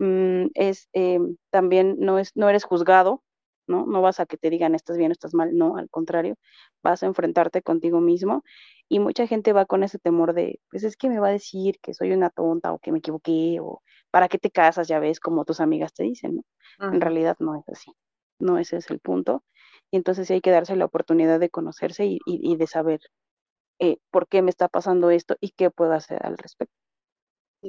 Mm, 0.00 0.46
es, 0.54 0.88
eh, 0.92 1.20
también 1.50 1.96
no, 2.00 2.18
es, 2.18 2.32
no 2.34 2.48
eres 2.48 2.64
juzgado, 2.64 3.22
¿no? 3.66 3.86
No 3.86 4.02
vas 4.02 4.20
a 4.20 4.26
que 4.26 4.36
te 4.36 4.50
digan 4.50 4.74
estás 4.74 4.96
bien 4.98 5.10
o 5.10 5.12
estás 5.12 5.34
mal, 5.34 5.56
no, 5.56 5.76
al 5.76 5.88
contrario, 5.90 6.34
vas 6.82 7.02
a 7.02 7.06
enfrentarte 7.06 7.62
contigo 7.62 8.00
mismo 8.00 8.42
y 8.88 8.98
mucha 9.00 9.26
gente 9.26 9.52
va 9.52 9.66
con 9.66 9.82
ese 9.84 9.98
temor 9.98 10.34
de, 10.34 10.60
pues 10.70 10.84
es 10.84 10.96
que 10.96 11.08
me 11.08 11.20
va 11.20 11.28
a 11.28 11.32
decir 11.32 11.76
que 11.82 11.94
soy 11.94 12.12
una 12.12 12.30
tonta 12.30 12.72
o 12.72 12.78
que 12.78 12.92
me 12.92 12.98
equivoqué 12.98 13.58
o 13.60 13.82
para 14.10 14.28
qué 14.28 14.38
te 14.38 14.50
casas, 14.50 14.88
ya 14.88 14.98
ves, 14.98 15.20
como 15.20 15.44
tus 15.44 15.60
amigas 15.60 15.92
te 15.94 16.02
dicen, 16.04 16.36
¿no? 16.36 16.42
Uh 16.78 16.84
-huh. 16.90 16.94
En 16.94 17.00
realidad 17.00 17.36
no 17.40 17.54
es 17.56 17.68
así, 17.68 17.92
no 18.40 18.58
ese 18.58 18.76
es 18.78 18.90
el 18.90 19.00
punto 19.00 19.44
y 19.94 19.96
entonces 19.96 20.28
hay 20.32 20.40
que 20.40 20.50
darse 20.50 20.74
la 20.74 20.86
oportunidad 20.86 21.38
de 21.38 21.50
conocerse 21.50 22.04
y, 22.04 22.18
y, 22.26 22.56
de 22.56 22.66
saber 22.66 22.98
eh, 23.78 23.98
por 24.10 24.26
qué 24.26 24.42
me 24.42 24.50
está 24.50 24.66
pasando 24.66 25.10
esto 25.10 25.36
y 25.40 25.50
qué 25.50 25.70
puedo 25.70 25.92
hacer 25.92 26.26
al 26.26 26.36
respecto. 26.36 26.74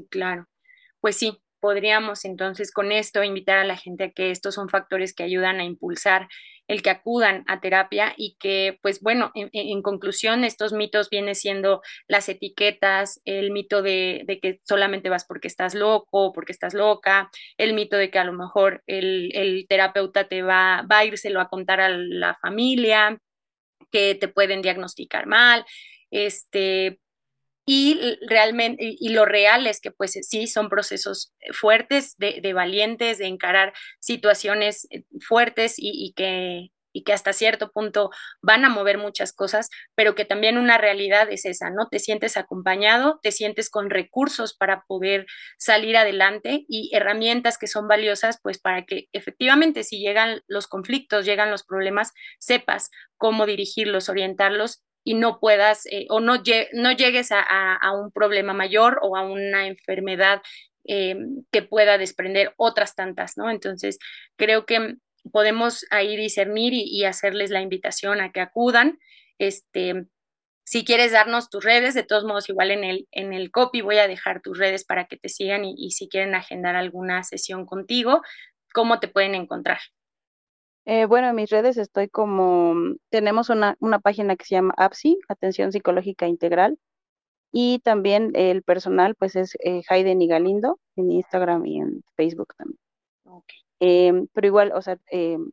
Claro, 0.10 0.48
pues 1.02 1.18
sí, 1.18 1.40
podríamos 1.66 2.26
entonces 2.26 2.72
con 2.72 2.92
esto 2.92 3.24
invitar 3.24 3.58
a 3.58 3.64
la 3.64 3.76
gente 3.76 4.04
a 4.04 4.12
que 4.12 4.30
estos 4.30 4.54
son 4.54 4.70
factores 4.70 5.16
que 5.16 5.24
ayudan 5.24 5.60
a 5.60 5.64
impulsar 5.64 6.28
el 6.68 6.84
que 6.84 6.92
acudan 6.92 7.44
a 7.48 7.60
terapia 7.60 8.14
y 8.18 8.38
que, 8.40 8.78
pues 8.84 9.02
bueno, 9.02 9.32
en, 9.34 9.82
conclusión, 9.82 10.44
estos 10.44 10.74
mitos 10.74 11.10
vienen 11.10 11.34
siendo 11.34 11.82
las 12.08 12.30
etiquetas, 12.30 13.20
el 13.26 13.50
mito 13.50 13.82
de, 13.82 14.26
de, 14.28 14.40
que 14.40 14.60
solamente 14.64 15.10
vas 15.10 15.26
porque 15.26 15.48
estás 15.48 15.74
loco, 15.74 16.34
porque 16.34 16.52
estás 16.52 16.76
loca, 16.76 17.32
el 17.58 17.74
mito 17.74 17.98
de 17.98 18.12
que 18.12 18.20
a 18.20 18.26
lo 18.26 18.34
mejor 18.34 18.84
el, 18.86 19.32
el 19.34 19.66
terapeuta 19.68 20.28
te 20.28 20.44
va, 20.44 20.86
va 20.92 21.00
a 21.00 21.06
írselo 21.06 21.42
a 21.42 21.50
contar 21.50 21.82
a 21.82 21.90
la 21.90 22.36
familia, 22.44 23.18
que 23.92 24.14
te 24.14 24.28
pueden 24.28 24.62
diagnosticar 24.62 25.26
mal, 25.26 25.66
este, 26.12 27.00
y 27.66 28.18
realmente 28.28 28.96
y, 29.00 29.10
lo 29.10 29.26
real 29.26 29.66
es 29.68 29.82
que 29.82 29.92
pues 29.92 30.14
sí 30.22 30.48
son 30.48 30.70
procesos 30.70 31.34
fuertes 31.52 32.16
de, 32.18 32.40
de 32.42 32.54
valientes 32.54 33.18
de 33.18 33.26
encarar 33.26 33.74
situaciones 34.00 34.88
fuertes 35.28 35.76
y, 35.80 35.92
y, 35.94 36.14
que 36.14 36.72
y 36.96 37.04
que 37.04 37.12
hasta 37.12 37.34
cierto 37.34 37.72
punto 37.72 38.10
van 38.42 38.64
a 38.64 38.70
mover 38.70 38.98
muchas 38.98 39.34
cosas, 39.34 39.70
pero 39.96 40.16
que 40.16 40.24
también 40.24 40.58
una 40.58 40.78
realidad 40.78 41.30
es 41.30 41.44
esa, 41.44 41.70
¿no? 41.70 41.90
Te 41.90 42.00
sientes 42.00 42.38
acompañado, 42.38 43.20
te 43.22 43.34
sientes 43.34 43.70
con 43.70 43.90
recursos 43.90 44.56
para 44.56 44.86
poder 44.88 45.26
salir 45.58 45.98
adelante 45.98 46.64
y 46.70 46.96
herramientas 46.96 47.58
que 47.58 47.68
son 47.68 47.90
valiosas, 47.90 48.40
pues 48.42 48.60
para 48.60 48.86
que 48.86 49.08
efectivamente 49.12 49.84
si 49.84 50.00
llegan 50.00 50.42
los 50.48 50.68
conflictos, 50.68 51.26
llegan 51.26 51.52
los 51.52 51.66
problemas, 51.66 52.14
sepas 52.40 52.90
cómo 53.18 53.46
dirigirlos, 53.46 54.08
orientarlos 54.08 54.86
y 55.06 55.14
no 55.14 55.40
puedas 55.40 55.86
eh, 55.86 56.08
o 56.10 56.20
no, 56.20 56.42
no 56.74 56.92
llegues 56.92 57.32
a, 57.32 57.42
a, 57.42 57.92
un 57.94 58.12
problema 58.12 58.54
mayor 58.54 59.00
o 59.04 59.16
a 59.16 59.22
una 59.22 59.68
enfermedad 59.68 60.42
eh, 60.84 61.16
que 61.52 61.62
pueda 61.62 61.98
desprender 61.98 62.54
otras 62.58 62.96
tantas, 62.96 63.38
¿no? 63.38 63.50
Entonces, 63.50 64.00
creo 64.36 64.66
que 64.66 64.96
podemos 65.32 65.86
ahí 65.92 66.18
discernir 66.18 66.74
y, 66.74 67.06
hacerles 67.06 67.52
la 67.52 67.62
invitación 67.62 68.20
a 68.20 68.32
que 68.32 68.42
acudan. 68.42 69.00
Este, 69.38 70.08
si 70.64 70.84
quieres 70.84 71.12
darnos 71.12 71.50
tus 71.50 71.64
redes, 71.64 71.94
de 71.94 72.04
todos 72.04 72.26
modos, 72.26 72.50
igual 72.50 72.72
en 72.72 72.84
el, 72.84 73.08
en 73.12 73.34
el 73.34 73.52
copy 73.52 73.82
voy 73.82 74.00
a 74.00 74.08
dejar 74.08 74.42
tus 74.42 74.58
redes 74.58 74.86
para 74.86 75.06
que 75.06 75.18
te 75.18 75.30
sigan 75.30 75.66
y, 75.66 75.92
si 75.92 76.10
quieren 76.10 76.36
agendar 76.36 76.76
alguna 76.76 77.24
sesión 77.24 77.66
contigo, 77.68 78.22
¿cómo 78.74 79.00
te 79.00 79.08
pueden 79.08 79.36
encontrar? 79.36 79.80
Eh, 80.86 81.06
bueno, 81.06 81.30
en 81.30 81.36
mis 81.36 81.50
redes 81.50 81.78
estoy 81.78 82.10
como, 82.10 82.76
tenemos 83.10 83.50
una, 83.50 83.76
una 83.80 84.00
página 84.00 84.36
que 84.36 84.46
se 84.46 84.56
llama 84.56 84.74
APSI, 84.78 85.20
Atención 85.28 85.72
Psicológica 85.72 86.28
Integral, 86.28 86.78
y 87.52 87.80
también 87.80 88.32
el 88.36 88.64
personal, 88.64 89.16
pues 89.16 89.36
es 89.36 89.56
eh, 89.64 89.82
Hayden 89.90 90.22
y 90.22 90.28
Galindo 90.28 90.80
en 90.96 91.12
Instagram 91.12 91.66
y 91.66 91.80
en 91.80 92.04
Facebook 92.16 92.54
también. 92.58 92.80
Okay. 93.24 93.60
Em, 93.80 94.28
pero 94.34 94.48
igual, 94.48 94.72
o 94.74 94.82
sea, 94.82 94.98
em, 95.08 95.52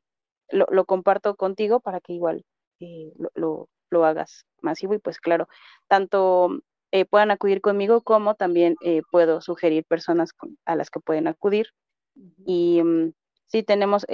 lo, 0.51 0.85
comparto 0.85 1.37
contigo 1.37 1.81
para 1.81 2.01
que 2.01 2.12
igual 2.12 2.45
eh, 2.81 3.12
lo, 3.35 3.68
lo, 3.90 4.05
hagas 4.05 4.47
masivo 4.61 4.95
y 4.95 4.99
pues 4.99 5.21
claro, 5.21 5.49
tanto 5.88 6.61
eh, 6.92 7.05
puedan 7.05 7.31
acudir 7.31 7.61
conmigo 7.61 8.03
como 8.03 8.35
también 8.35 8.77
eh, 8.83 9.03
puedo 9.11 9.40
sugerir 9.40 9.85
personas 9.85 10.31
a 10.64 10.77
las 10.77 10.90
que 10.90 11.01
pueden 11.01 11.27
acudir. 11.27 11.68
Y 12.45 12.79
em, 12.81 13.12
sí 13.47 13.62
tenemos, 13.62 14.07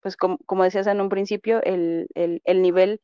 pues 0.00 0.16
como, 0.16 0.64
decías 0.64 0.86
en 0.86 1.00
un 1.00 1.08
principio, 1.08 1.62
el, 1.62 2.08
el, 2.14 2.40
el 2.44 2.62
nivel 2.62 3.00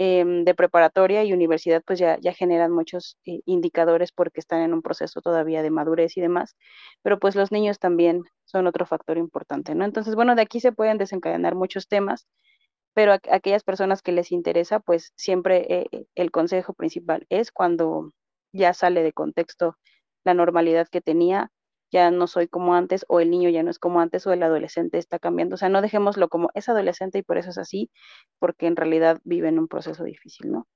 Em, 0.00 0.44
de 0.44 0.54
preparatoria 0.54 1.24
y 1.24 1.32
universidad 1.32 1.82
pues 1.84 1.98
ya, 1.98 2.18
ya 2.20 2.32
generan 2.32 2.70
muchos 2.70 3.18
eh, 3.26 3.40
indicadores 3.46 4.12
porque 4.12 4.38
están 4.38 4.60
en 4.62 4.72
un 4.72 4.80
proceso 4.80 5.20
todavía 5.20 5.60
de 5.60 5.70
madurez 5.70 6.16
y 6.16 6.20
demás, 6.20 6.56
pero 7.02 7.18
pues 7.18 7.34
los 7.34 7.50
niños 7.50 7.80
también 7.80 8.22
son 8.44 8.68
otro 8.68 8.86
factor 8.86 9.18
importante, 9.18 9.74
¿no? 9.74 9.84
Entonces, 9.84 10.14
bueno, 10.14 10.36
de 10.36 10.42
aquí 10.42 10.60
se 10.60 10.70
pueden 10.70 10.98
desencadenar 10.98 11.56
muchos 11.56 11.88
temas, 11.88 12.28
pero 12.94 13.12
a, 13.12 13.20
aquellas 13.32 13.64
personas 13.64 14.00
que 14.02 14.12
les 14.12 14.30
interesa, 14.30 14.78
pues 14.78 15.12
siempre 15.16 15.66
eh, 15.68 16.06
el 16.14 16.30
consejo 16.30 16.74
principal 16.74 17.26
es 17.28 17.50
cuando 17.50 18.12
ya 18.52 18.74
sale 18.74 19.02
de 19.02 19.12
contexto 19.12 19.78
la 20.24 20.34
normalidad 20.34 20.86
que 20.88 21.00
tenía, 21.00 21.50
ya 21.90 22.10
no 22.10 22.26
soy 22.26 22.48
como 22.48 22.74
antes, 22.74 23.04
o 23.08 23.20
el 23.20 23.30
niño 23.30 23.50
ya 23.50 23.62
no 23.62 23.70
es 23.70 23.78
como 23.78 24.00
antes, 24.00 24.26
o 24.26 24.32
el 24.32 24.42
adolescente 24.42 24.98
está 24.98 25.18
cambiando. 25.18 25.54
O 25.54 25.58
sea, 25.58 25.68
no 25.68 25.82
dejémoslo 25.82 26.28
como 26.28 26.50
es 26.54 26.68
adolescente 26.68 27.18
y 27.18 27.22
por 27.22 27.38
eso 27.38 27.50
es 27.50 27.58
así, 27.58 27.90
porque 28.38 28.66
en 28.66 28.76
realidad 28.76 29.20
vive 29.24 29.48
en 29.48 29.58
un 29.58 29.68
proceso 29.68 30.04
difícil, 30.04 30.50
¿no? 30.52 30.66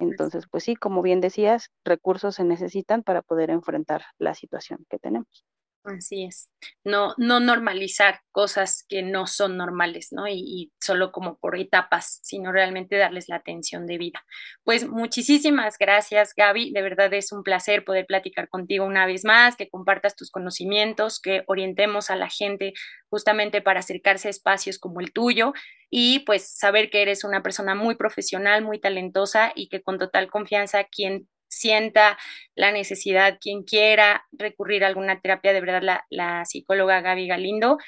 Entonces, 0.00 0.46
pues 0.50 0.64
sí, 0.64 0.76
como 0.76 1.02
bien 1.02 1.20
decías, 1.20 1.70
recursos 1.84 2.34
se 2.36 2.44
necesitan 2.44 3.02
para 3.02 3.22
poder 3.22 3.50
enfrentar 3.50 4.02
la 4.18 4.34
situación 4.34 4.86
que 4.90 4.98
tenemos. 4.98 5.44
Así 5.82 6.24
es. 6.24 6.50
No, 6.84 7.14
no 7.16 7.40
normalizar 7.40 8.20
cosas 8.32 8.84
que 8.86 9.02
no 9.02 9.26
son 9.26 9.56
normales, 9.56 10.08
¿no? 10.12 10.28
Y, 10.28 10.72
solo 10.78 11.10
como 11.10 11.38
por 11.38 11.58
etapas, 11.58 12.20
sino 12.22 12.52
realmente 12.52 12.96
darles 12.96 13.28
la 13.28 13.36
atención 13.36 13.86
de 13.86 13.96
vida. 13.96 14.22
Pues 14.62 14.86
muchísimas 14.86 15.78
gracias, 15.78 16.34
Gaby. 16.36 16.72
De 16.72 16.82
verdad 16.82 17.12
es 17.14 17.32
un 17.32 17.42
placer 17.42 17.84
poder 17.84 18.04
platicar 18.04 18.50
contigo 18.50 18.84
una 18.84 19.06
vez 19.06 19.24
más, 19.24 19.56
que 19.56 19.70
compartas 19.70 20.16
tus 20.16 20.30
conocimientos, 20.30 21.18
que 21.18 21.44
orientemos 21.46 22.10
a 22.10 22.16
la 22.16 22.28
gente 22.28 22.74
justamente 23.08 23.62
para 23.62 23.80
acercarse 23.80 24.28
a 24.28 24.30
espacios 24.30 24.78
como 24.78 25.00
el 25.00 25.12
tuyo 25.12 25.54
y 25.88 26.20
pues 26.20 26.56
saber 26.58 26.90
que 26.90 27.02
eres 27.02 27.24
una 27.24 27.42
persona 27.42 27.74
muy 27.74 27.94
profesional, 27.94 28.62
muy 28.62 28.80
talentosa 28.80 29.52
y 29.54 29.68
que 29.68 29.82
con 29.82 29.98
total 29.98 30.30
confianza 30.30 30.84
quien 30.84 31.26
sienta 31.50 32.18
la 32.54 32.72
necesidad, 32.72 33.38
quien 33.40 33.64
quiera 33.64 34.26
recurrir 34.32 34.84
a 34.84 34.86
alguna 34.86 35.20
terapia, 35.20 35.52
de 35.52 35.60
verdad 35.60 35.82
la, 35.82 36.06
la 36.08 36.44
psicóloga 36.46 37.00
Gaby 37.02 37.26
Galindo 37.26 37.78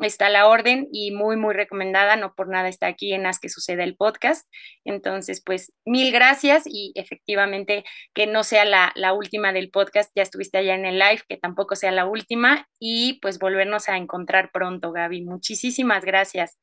está 0.00 0.26
a 0.26 0.30
la 0.30 0.48
orden 0.48 0.88
y 0.92 1.10
muy, 1.10 1.36
muy 1.36 1.54
recomendada, 1.54 2.16
no 2.16 2.34
por 2.34 2.48
nada 2.48 2.68
está 2.68 2.86
aquí 2.86 3.12
en 3.12 3.26
Haz 3.26 3.38
que 3.38 3.48
suceda 3.48 3.84
el 3.84 3.96
podcast. 3.96 4.48
Entonces, 4.84 5.42
pues 5.44 5.72
mil 5.84 6.12
gracias 6.12 6.64
y 6.66 6.92
efectivamente 6.94 7.84
que 8.14 8.26
no 8.26 8.44
sea 8.44 8.64
la, 8.64 8.92
la, 8.94 9.12
última 9.12 9.52
del 9.52 9.70
podcast, 9.70 10.10
ya 10.14 10.22
estuviste 10.22 10.58
allá 10.58 10.74
en 10.74 10.86
el 10.86 10.98
live, 10.98 11.22
que 11.28 11.36
tampoco 11.36 11.76
sea 11.76 11.92
la 11.92 12.06
última 12.06 12.68
y 12.78 13.18
pues 13.20 13.38
volvernos 13.38 13.88
a 13.88 13.96
encontrar 13.96 14.50
pronto, 14.52 14.92
Gaby. 14.92 15.22
Muchísimas 15.22 16.04
gracias. 16.04 16.58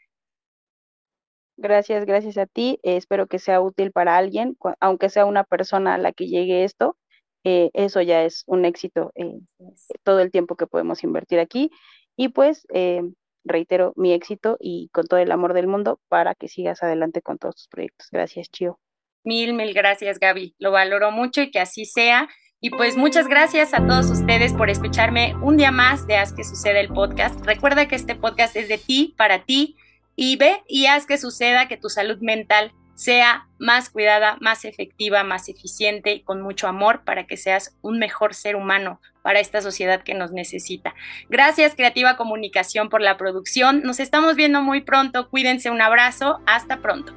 Gracias, 1.62 2.06
gracias 2.06 2.38
a 2.38 2.46
ti. 2.46 2.80
Eh, 2.84 2.96
espero 2.96 3.28
que 3.28 3.38
sea 3.38 3.60
útil 3.60 3.92
para 3.92 4.16
alguien, 4.16 4.56
aunque 4.80 5.10
sea 5.10 5.26
una 5.26 5.44
persona 5.44 5.96
a 5.96 5.98
la 5.98 6.14
que 6.14 6.28
llegue 6.28 6.64
esto. 6.64 6.96
Eh, 7.44 7.70
eso 7.74 8.02
ya 8.02 8.24
es 8.24 8.44
un 8.48 8.64
éxito 8.64 9.12
eh, 9.16 9.40
todo 10.04 10.22
el 10.22 10.32
tiempo 10.32 10.56
que 10.56 10.68
podemos 10.68 11.04
invertir 11.04 11.38
aquí. 11.40 11.70
Y 12.16 12.30
pues 12.30 12.66
reitero 13.44 13.94
mi 13.98 14.14
éxito 14.14 14.58
y 14.60 14.90
con 14.94 15.06
todo 15.08 15.20
el 15.20 15.32
amor 15.32 15.54
del 15.54 15.68
mundo 15.68 16.00
para 16.08 16.34
que 16.34 16.48
sigas 16.48 16.82
adelante 16.82 17.22
con 17.22 17.38
todos 17.38 17.56
tus 17.56 17.68
proyectos. 17.68 18.08
Gracias, 18.10 18.50
Chio. 18.50 18.80
Mil, 19.26 19.54
mil 19.54 19.74
gracias, 19.74 20.18
Gaby. 20.18 20.56
Lo 20.60 20.72
valoro 20.72 21.12
mucho 21.12 21.42
y 21.42 21.52
que 21.52 21.60
así 21.60 21.84
sea. 21.84 22.30
Y 22.62 22.70
pues 22.70 22.96
muchas 22.96 23.28
gracias 23.28 23.74
a 23.74 23.86
todos 23.86 24.10
ustedes 24.10 24.54
por 24.54 24.70
escucharme 24.70 25.34
un 25.42 25.58
día 25.58 25.72
más 25.72 26.08
de 26.08 26.16
Haz 26.16 26.32
que 26.32 26.46
sucede 26.46 26.80
el 26.80 26.88
podcast. 26.90 27.46
Recuerda 27.46 27.88
que 27.88 27.96
este 27.96 28.16
podcast 28.16 28.56
es 28.56 28.70
de 28.70 28.78
ti, 28.78 29.14
para 29.18 29.44
ti 29.44 29.76
y 30.22 30.36
ve 30.36 30.64
y 30.68 30.88
haz 30.88 31.06
que 31.06 31.18
suceda 31.18 31.70
que 31.70 31.78
tu 31.78 31.88
salud 31.88 32.18
mental 32.20 32.74
sea 32.94 33.48
más 33.58 33.90
cuidada, 33.90 34.36
más 34.42 34.66
efectiva, 34.66 35.24
más 35.24 35.48
eficiente 35.48 36.12
y 36.12 36.24
con 36.24 36.42
mucho 36.42 36.68
amor 36.68 37.06
para 37.06 37.26
que 37.26 37.38
seas 37.38 37.78
un 37.82 38.00
mejor 38.00 38.34
ser 38.36 38.58
humano 38.58 39.00
para 39.22 39.40
esta 39.40 39.62
sociedad 39.62 40.04
que 40.04 40.16
nos 40.16 40.34
necesita. 40.34 40.94
Gracias 41.30 41.74
Creativa 41.74 42.18
Comunicación 42.18 42.90
por 42.90 43.02
la 43.02 43.16
producción. 43.16 43.82
Nos 43.84 44.02
estamos 44.02 44.36
viendo 44.36 44.62
muy 44.62 44.82
pronto. 44.82 45.30
Cuídense, 45.30 45.70
un 45.70 45.82
abrazo. 45.82 46.42
Hasta 46.46 46.82
pronto. 46.82 47.14